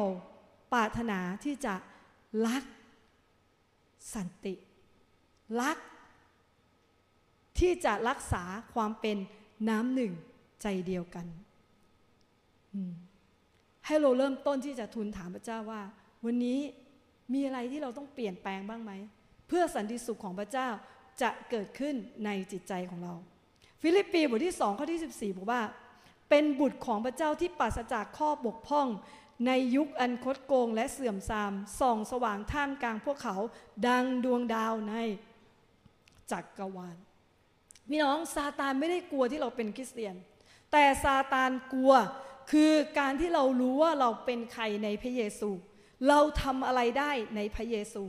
[0.74, 1.76] ปรารถนาที่จะ
[2.48, 2.64] รัก
[4.16, 4.56] สันติ
[5.62, 5.78] รัก
[7.60, 8.44] ที่จะรักษา
[8.74, 9.18] ความเป็น
[9.70, 10.14] น้ำหนึ่ง
[10.62, 11.28] ใจเดียวกัน
[13.86, 15.82] ให้เราเริ่มต้นที่จะทูลถามพระเจ้าว่า
[16.26, 16.60] วันนี้
[17.34, 18.92] มีอะไรที่เราต้องเปลี่ยนแปลงบ้างไหม
[19.48, 20.70] เพื่อสันติสุขของพระเจ้า
[21.22, 23.14] จะเกิดขึ้นในจิตใจของเรา
[23.82, 25.62] ฟิลิปปีบทที่สองข้อที่ 14 บอกว่า
[26.30, 28.88] เป็นบุตรของพระเจ้าที่ปราศจากข้อบกพร่อง
[29.48, 33.36] ในยุคอันคดโกงและเสื่อมทราม ส่องสว่างท่ามกลางพวกเขา
[33.88, 34.96] ดังดวงดาวใน
[36.32, 36.98] จักรวาล
[37.90, 40.16] พี่น้องซาตานไม่ได้กลัวที่เราเป็นคริสเตียน
[40.72, 41.94] แต่ซาตานกลัว
[42.52, 45.50] คือการที่เรารู้ว่าเราเป็นใครในพระเยซู
[46.08, 48.04] เราทำอะไรได้ในพระเยซู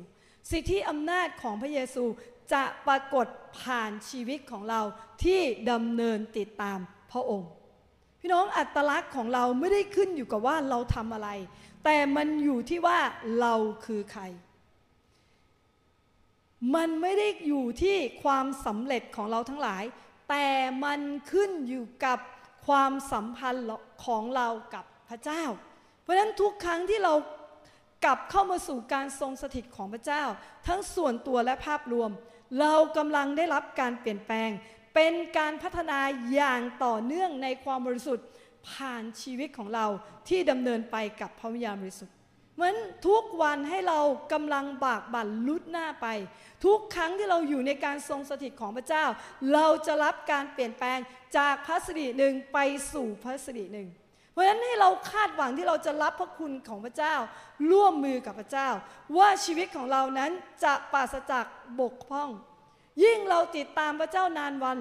[0.51, 2.05] สิทธิอำนาจของพระเยซู
[2.53, 3.27] จะปรากฏ
[3.61, 4.81] ผ่านชีวิตของเรา
[5.25, 5.41] ที่
[5.71, 6.79] ดำเนินติดตาม
[7.13, 7.51] พระองค์
[8.21, 11.29] พี่น้องอัตลักษณ์ของเราไม่ได้ขึ้นอยู่กับว่าเราทำอะไร
[11.85, 12.99] แต่มันอยู่ที่ว่า
[13.41, 14.23] เราคือใคร
[16.75, 19.85] มันไม่ได้อยู่ที่ความสำเร็จของเราทั้งหลาย
[20.29, 20.47] แต่
[20.85, 21.01] มัน
[21.33, 22.19] ขึ้นอยู่กับ
[22.67, 23.67] ความสัมพันธ์
[24.07, 25.45] ของเรากับพระเจ้า
[26.03, 27.15] เพราะฉะนั้นทุกครั้งที่เรา
[28.05, 30.25] กลับเข้ามาสู่การทรงสถิตของพระเจ้า
[30.67, 32.11] ทั้งส่วนตัวและภาพรวม
[32.61, 34.51] เรากำลังได้รับการเปลี่ยนแปลง
[34.95, 35.99] เป็นการพัฒนา
[36.33, 38.27] อย่างต่อเนื่องในความบริสุทธิ์
[38.69, 39.87] ผ่านชีวิตของเรา
[40.29, 42.15] ที่ดำเนินไปกับพระวิญญาณบริสุทธิ์
[42.55, 42.77] เหมือน
[43.07, 44.01] ทุกวันให้เรา
[44.33, 46.07] กำลังบากบั่นลุดหน้าไป
[46.65, 49.05] ทุกครั้งที่เราอยู่ในการทรงสถิตของพระเจ้า
[49.53, 50.99] เราจะรับการเปลี่ยนแปลง
[51.37, 52.59] จากพระสิริหนึ่งไป
[52.93, 53.89] สู่พระสิริหนึ่ง
[54.33, 57.15] เพราะฉะนั้นให้เราคาดหวังที่เราจะรับพระคุณของพระเจ้า
[57.71, 58.69] ร่วมมือกับพระเจ้า
[59.17, 60.31] ว่าชีวิตของเรานั้น
[60.65, 61.45] จะปราศจาก
[61.81, 62.31] บกพร่อง
[63.03, 64.79] ยิ่งเราติดตามพระเจ้านานวัน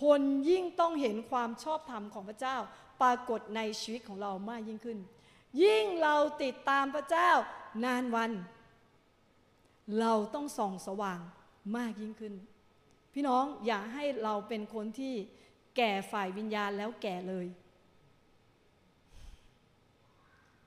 [0.00, 0.20] คน
[0.50, 2.56] ยิ่งต้องเห็นความชอบธรรมของพระเจ้า
[3.02, 4.98] ปรากฏในชีวิตของเรามากยิ่งขึ้น
[5.62, 7.30] ยิ่งเราติดตามพระเจ้า
[7.84, 8.30] นานวัน
[10.00, 11.20] เราต้องส่องสว่าง
[11.76, 12.34] มากยิ่งขึ้น
[13.14, 15.14] พี่น้องอย่าให้เราเป็นคนที่
[15.76, 17.46] แก่ฝ่ายวิญญาณแล้วแก่เลย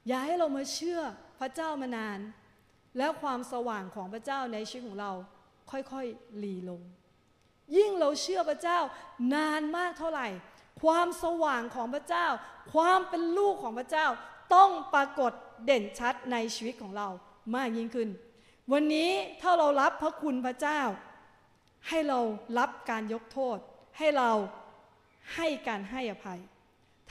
[0.08, 1.02] อย่าให้เรามาเชื่อ
[1.40, 2.20] พระเจ้ามานาน
[2.98, 5.12] แล้วความสว่างของพระเจ้าในชีวิตของเรา
[5.72, 6.82] ค่อยๆหลีลง
[7.76, 8.80] ยิ่งเราเชื่อพระเจ้า
[9.36, 10.28] นานมากเท่าไหร่
[10.84, 12.28] ความสว่างของพระเจ้า
[12.74, 14.08] ความเป็นลูกของพระเจ้า
[14.56, 15.32] ต้องปรากฏ
[15.66, 17.08] เด่นชัดในชีวิตของเรา
[17.56, 18.10] มากยิ่งขึ้น
[18.72, 20.82] วันนี้ถ้าเรารับพระคุณพระเจ้า
[21.88, 22.20] ให้เรา
[22.60, 23.58] รับการยกโทษ
[23.98, 24.32] ให้เรา
[25.36, 26.40] ให้การให้อภัย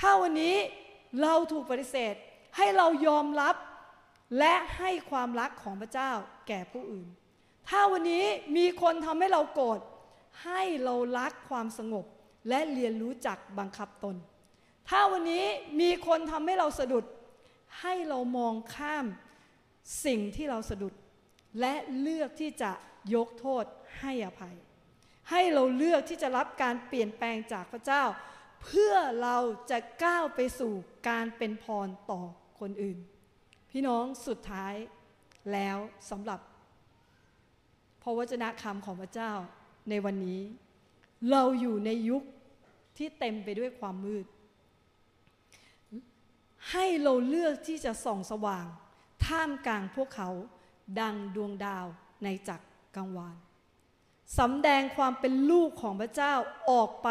[0.01, 0.57] ถ้าวันนี้
[1.22, 2.14] เราถูกปฏิเสธ
[2.57, 3.57] ให้เรายอมรับ
[4.39, 6.13] และให้ความรักของพระเจ้า
[6.49, 7.09] แก่ผู้อื่น
[7.69, 8.25] ถ้าวันนี้
[8.57, 9.81] มีคนทำให้เราโกรธ
[10.45, 12.05] ให้เรารักความสงบ
[12.49, 14.17] และเรียนรู้จักบังคับตน
[14.89, 15.45] ถ้าวันนี้
[15.81, 17.05] มีคนทำให้เราสะดุด
[17.81, 19.07] ให้เรามองข้าม
[20.05, 20.95] สิ่งที่เราสะดุด
[21.61, 22.73] และเลือกที่จะ
[23.15, 23.65] ยกโทษ
[24.01, 24.57] ให้อภัย
[25.31, 28.05] ให้เราเลือกที่จะรับการเปลี่ยนแปลงจากพระเจ้า
[28.65, 29.37] เพื่อเรา
[29.71, 30.73] จะก้าวไปสู่
[31.09, 32.23] การเป็นพรต่อ
[32.61, 32.99] คนอื่น
[33.71, 34.75] พี่น้องสุดท้าย
[35.53, 35.77] แล้ว
[36.11, 36.41] สำหรับ
[38.03, 39.33] พระวจนะคำของพระเจ้า
[39.89, 40.41] ในวันนี้
[41.31, 42.23] เราอยู่ในยุค
[42.97, 44.27] ที่เต็มไปด้วยความมืด
[46.71, 48.67] ให้เราเลือกที่จะส่องสว่าง
[49.27, 50.31] ท่ามกลางพวกเขา
[51.01, 51.87] ดังดวงดาว
[52.25, 53.37] ในจักรกังวาน
[54.39, 56.35] สำแดงความเป็นลูกของพระเจ้า
[56.71, 57.09] ออกไป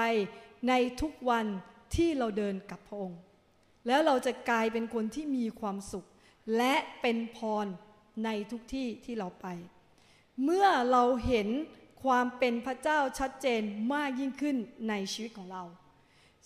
[0.68, 1.46] ในทุกวัน
[1.96, 3.20] ที่เราเดินกับพระองค์
[3.88, 6.08] แล้วเราจะกลายเป็นคนที่มีความสุข
[6.58, 7.68] และเป็นพร
[8.26, 9.48] ในทุกที่ที่เราไป
[10.44, 11.48] เมื่อเราเห็น
[12.04, 13.62] ความเป็นพระเจ้าชัดเจน
[13.94, 14.58] มากยิ่งขึ้น
[14.90, 15.64] ในชีวิตของเรา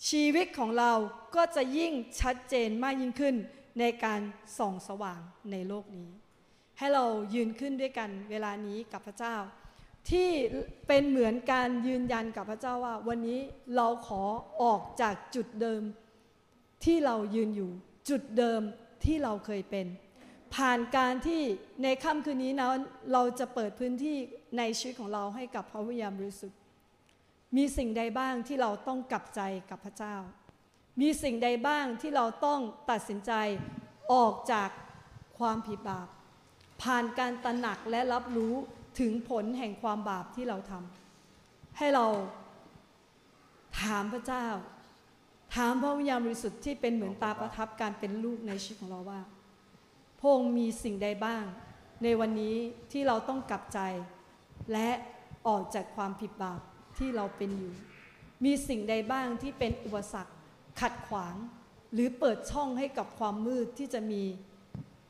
[0.08, 0.92] ชีวิตของเรา
[1.34, 3.34] ก็จะยิ่งชัดเจนมากยิ่งขึ้น
[3.80, 4.20] ในการ
[4.58, 5.20] ส่องสว่าง
[5.50, 6.10] ในโลกนี้
[6.78, 7.04] ให้เรา
[7.34, 9.36] ยืนขึ้นด้วยกันเวลานี้กับพระเจ้า
[10.10, 10.30] ที่
[10.86, 13.40] เป็นเหมือนการยืนยันกับพระเจ้าว่า วันนี้
[13.76, 14.22] เราขอ
[14.62, 15.82] ออกจากจุดเดิม
[16.84, 17.70] ที่เรายืนอยู่
[18.08, 18.60] จุดเดิม
[19.04, 19.86] ที่เราเคยเป็น
[20.54, 21.42] ผ่านการที่
[21.82, 22.68] ในค่ำคืนนี้นะ
[23.12, 24.16] เราจะเปิดพื้นที่
[24.58, 26.58] ในชีวิตของเราให้กับพระวิญญาณบริสุทธิ์
[27.56, 30.16] มีสิ่งใดบ้างที่เราต้องกลับใจกับพระเจ้า
[31.00, 32.60] มีสิ่งใดบ้างที่เราต้อง
[32.90, 33.32] ตัดสินใจ
[34.12, 34.70] ออกจาก
[35.38, 36.08] ความผิดบาป
[36.82, 38.54] ผ่านการตระหนักและรับรู้
[39.00, 42.06] ถึงผลแห่งความบาปที่เราทำให้เรา
[43.80, 44.46] ถามพระเจ้า
[45.54, 49.20] ถามพระวิญญาณบริสุทธิ์ที่เป็นเหมือนตาประทับการเป็นลูกในชีวิตของเราว่า
[50.18, 51.44] พระองค์มีสิ่งใดบ้าง
[52.02, 52.56] ในวันนี้
[52.92, 53.80] ที่เราต้องกลับใจ
[54.72, 54.88] และ
[55.48, 56.60] ออกจากความผิดบาป
[56.98, 57.72] ที่เราเป็นอยู่
[58.44, 60.32] มีสิ่งใดบ้างที่เป็นอุปสรรค
[60.80, 61.34] ขัดขวาง
[61.92, 64.22] หรือเปิดช่องให้กับความมืดที่จะมี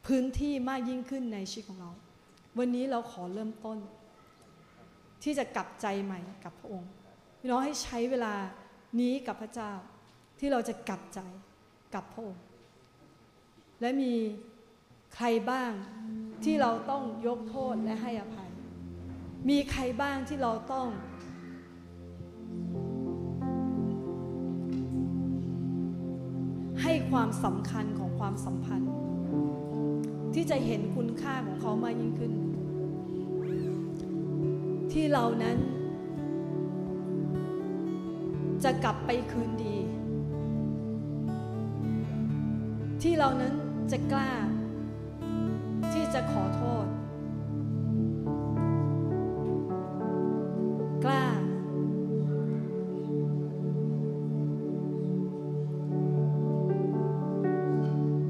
[0.07, 1.91] พื้นที่มากยิ่งขึ้นในชีวิตของเรา
[2.59, 3.79] วันนี้เราขอเริ่มต้น
[5.23, 6.91] ที่จะกลับใจใหม่กับพระองค์
[7.39, 8.35] พี่น้องให้ใช้เวลา
[9.01, 9.73] นี้กับพระเจ้า
[10.39, 11.21] ที่เราจะกลับใจ
[11.95, 12.45] กับพระองค์
[13.81, 14.13] และมี
[15.15, 15.73] ใครบ้าง
[16.45, 18.51] ที่เราต้องยกโทษและให้อภัย
[19.49, 20.89] มีใครบ้างที่เราต้อง
[26.83, 28.93] ให้ความสำคัญของความสัมพันธ์
[30.35, 32.33] ที่จะเห็นคุณค่าของเขามากยิ่งขึ้น
[34.93, 35.59] ที่เรานั้น
[38.65, 39.77] จะกลับไปคืนดี
[43.09, 43.55] ที่เรานั้น
[43.93, 44.33] จะกล้า
[45.93, 46.87] ที่จะขอโทษ
[51.05, 51.25] กล้า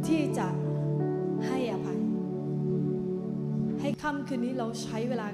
[0.06, 0.48] ที่จะ
[1.46, 2.00] ให้อภัย
[3.80, 5.26] ให้ค่ำคืนนี้เราใช้เวลา